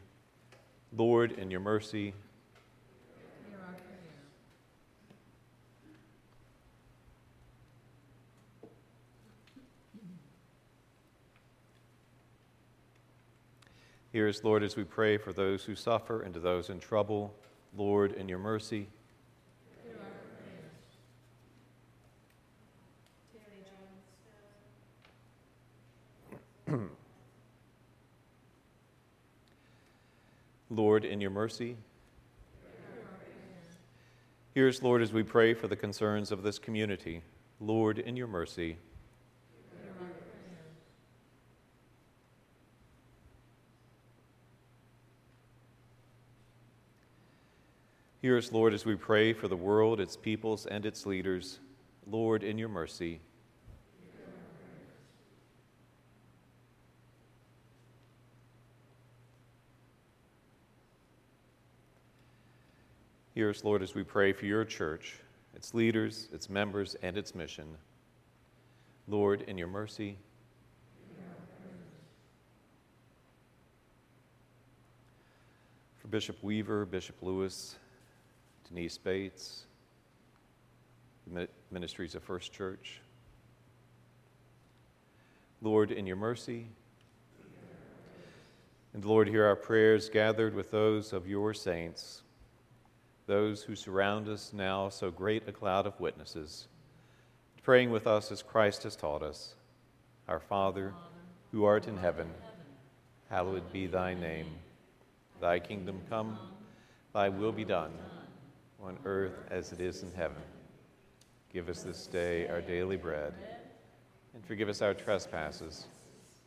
Lord, 0.95 1.33
in 1.33 1.51
your 1.51 1.61
mercy, 1.61 2.13
Hear 14.13 14.29
us, 14.29 14.45
Lord, 14.45 14.63
as 14.63 14.77
we 14.77 14.85
pray 14.85 15.17
for 15.17 15.33
those 15.33 15.65
who 15.65 15.75
suffer 15.75 16.21
and 16.21 16.35
to 16.35 16.41
those 16.41 16.69
in 16.69 16.81
trouble. 16.81 17.35
Lord, 17.75 18.13
in 18.13 18.29
your 18.29 18.39
mercy. 18.39 18.89
Lord, 30.69 31.05
in 31.05 31.21
your 31.21 31.31
mercy. 31.31 31.77
Hear 34.55 34.69
us, 34.69 34.83
Lord, 34.83 35.01
as 35.01 35.13
we 35.13 35.23
pray 35.23 35.55
for 35.55 35.69
the 35.69 35.77
concerns 35.77 36.33
of 36.33 36.43
this 36.43 36.59
community. 36.59 37.23
Lord, 37.61 37.99
in 37.99 38.17
your 38.17 38.27
mercy. 38.27 38.77
Hear 48.23 48.39
us, 48.39 48.53
Lord, 48.53 48.73
as 48.73 48.85
we 48.85 48.95
pray 48.95 49.33
for 49.33 49.49
the 49.49 49.57
world, 49.57 49.99
its 49.99 50.17
peoples, 50.17 50.67
and 50.67 50.87
its 50.87 51.07
leaders. 51.07 51.59
Lord, 52.09 52.45
in 52.45 52.57
your 52.57 52.69
mercy. 52.69 53.21
Hear 63.35 63.51
us, 63.51 63.65
Lord, 63.65 63.83
as 63.83 63.97
we 63.97 64.05
pray 64.05 64.33
for 64.33 64.47
your 64.47 64.65
church, 64.65 65.17
its 65.57 65.75
leaders, 65.75 66.29
its 66.33 66.49
members, 66.49 66.95
and 67.03 67.19
its 67.19 67.35
mission. 67.35 67.67
Lord, 69.09 69.43
in 69.49 69.59
your 69.59 69.67
mercy. 69.67 70.17
For 75.97 76.07
Bishop 76.07 76.41
Weaver, 76.41 76.87
Bishop 76.87 77.17
Lewis, 77.21 77.75
Denise 78.75 78.97
Bates, 78.97 79.67
ministries 81.71 82.15
of 82.15 82.23
First 82.23 82.55
Church. 82.55 83.03
Lord, 85.61 85.91
in 85.91 86.07
your 86.07 86.17
mercy. 86.17 86.69
And 88.95 89.05
Lord, 89.05 89.29
hear 89.29 89.45
our 89.45 89.57
prayers 89.57 90.09
gathered 90.09 90.55
with 90.55 90.71
those 90.71 91.13
of 91.13 91.29
your 91.29 91.53
saints, 91.53 92.23
those 93.27 93.63
who 93.63 93.77
surround 93.77 94.27
us 94.27 94.55
now, 94.55 94.89
so 94.89 95.11
great 95.11 95.47
a 95.47 95.53
cloud 95.53 95.87
of 95.87 96.01
witnesses, 96.01 96.67
praying 97.63 97.91
with 97.91 98.07
us 98.07 98.33
as 98.33 98.43
Christ 98.43 98.85
has 98.85 98.97
taught 98.97 99.23
us. 99.23 99.55
Our 100.29 100.41
Father, 100.41 100.95
who 101.51 101.65
art 101.65 101.89
in 101.89 101.99
heaven, 101.99 102.31
hallowed 103.29 103.71
be 103.71 103.87
thy 103.87 104.15
name. 104.15 104.47
Thy 105.43 105.59
kingdom 105.59 106.01
come, 106.09 106.39
thy 107.13 107.29
will 107.29 107.53
be 107.53 107.67
done 107.67 107.93
on 108.83 108.99
earth 109.05 109.45
as 109.51 109.73
it 109.73 109.81
is 109.81 110.03
in 110.03 110.13
heaven. 110.13 110.43
Give 111.53 111.69
us 111.69 111.83
this 111.83 112.07
day 112.07 112.49
our 112.49 112.61
daily 112.61 112.97
bread, 112.97 113.35
and 114.35 114.45
forgive 114.45 114.69
us 114.69 114.83
our 114.83 114.95
trespasses, 114.95 115.87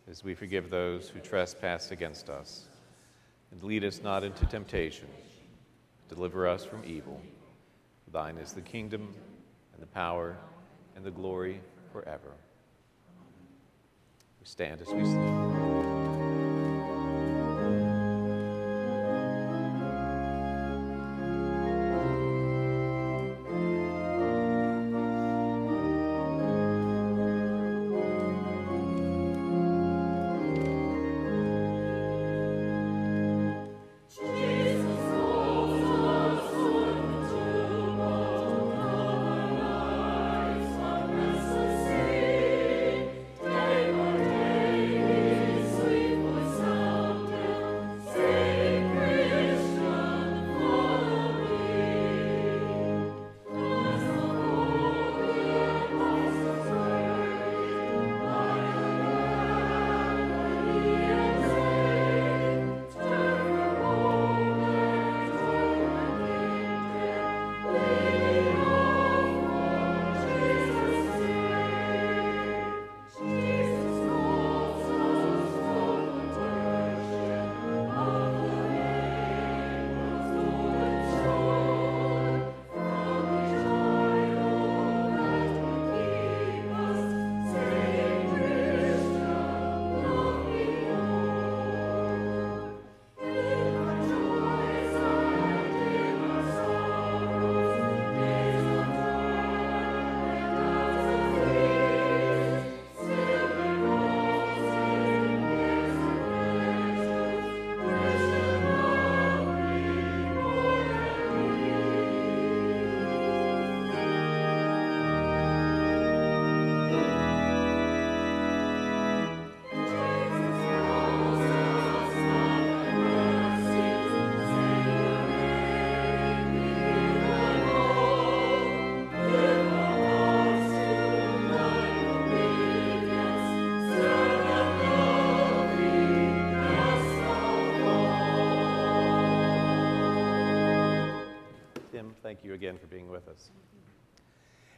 as 0.09 0.23
we 0.23 0.33
forgive 0.33 0.69
those 0.69 1.09
who 1.09 1.19
trespass 1.19 1.91
against 1.91 2.29
us. 2.29 2.65
And 3.51 3.63
lead 3.63 3.83
us 3.83 4.01
not 4.03 4.23
into 4.23 4.45
temptation. 4.47 5.07
Deliver 6.09 6.47
us 6.47 6.65
from 6.65 6.83
evil. 6.85 7.21
Thine 8.11 8.37
is 8.37 8.53
the 8.53 8.61
kingdom, 8.61 9.13
and 9.73 9.81
the 9.81 9.87
power, 9.87 10.35
and 10.95 11.05
the 11.05 11.11
glory 11.11 11.61
forever. 11.91 12.31
We 14.39 14.45
stand 14.45 14.81
as 14.81 14.87
we 14.87 15.05
sing. 15.05 15.64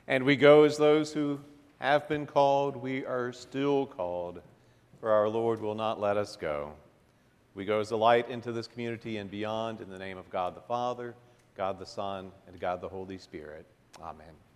And 0.07 0.23
we 0.23 0.35
go 0.35 0.63
as 0.63 0.77
those 0.77 1.13
who 1.13 1.39
have 1.79 2.07
been 2.07 2.25
called, 2.25 2.77
we 2.77 3.05
are 3.05 3.31
still 3.33 3.85
called, 3.85 4.41
for 4.99 5.11
our 5.11 5.27
Lord 5.27 5.61
will 5.61 5.75
not 5.75 5.99
let 5.99 6.17
us 6.17 6.35
go. 6.35 6.73
We 7.53 7.65
go 7.65 7.79
as 7.79 7.91
a 7.91 7.97
light 7.97 8.29
into 8.29 8.51
this 8.51 8.67
community 8.67 9.17
and 9.17 9.29
beyond 9.29 9.81
in 9.81 9.89
the 9.89 9.99
name 9.99 10.17
of 10.17 10.29
God 10.29 10.55
the 10.55 10.61
Father, 10.61 11.15
God 11.55 11.79
the 11.79 11.85
Son, 11.85 12.31
and 12.47 12.59
God 12.59 12.81
the 12.81 12.89
Holy 12.89 13.17
Spirit. 13.17 13.65
Amen. 14.01 14.46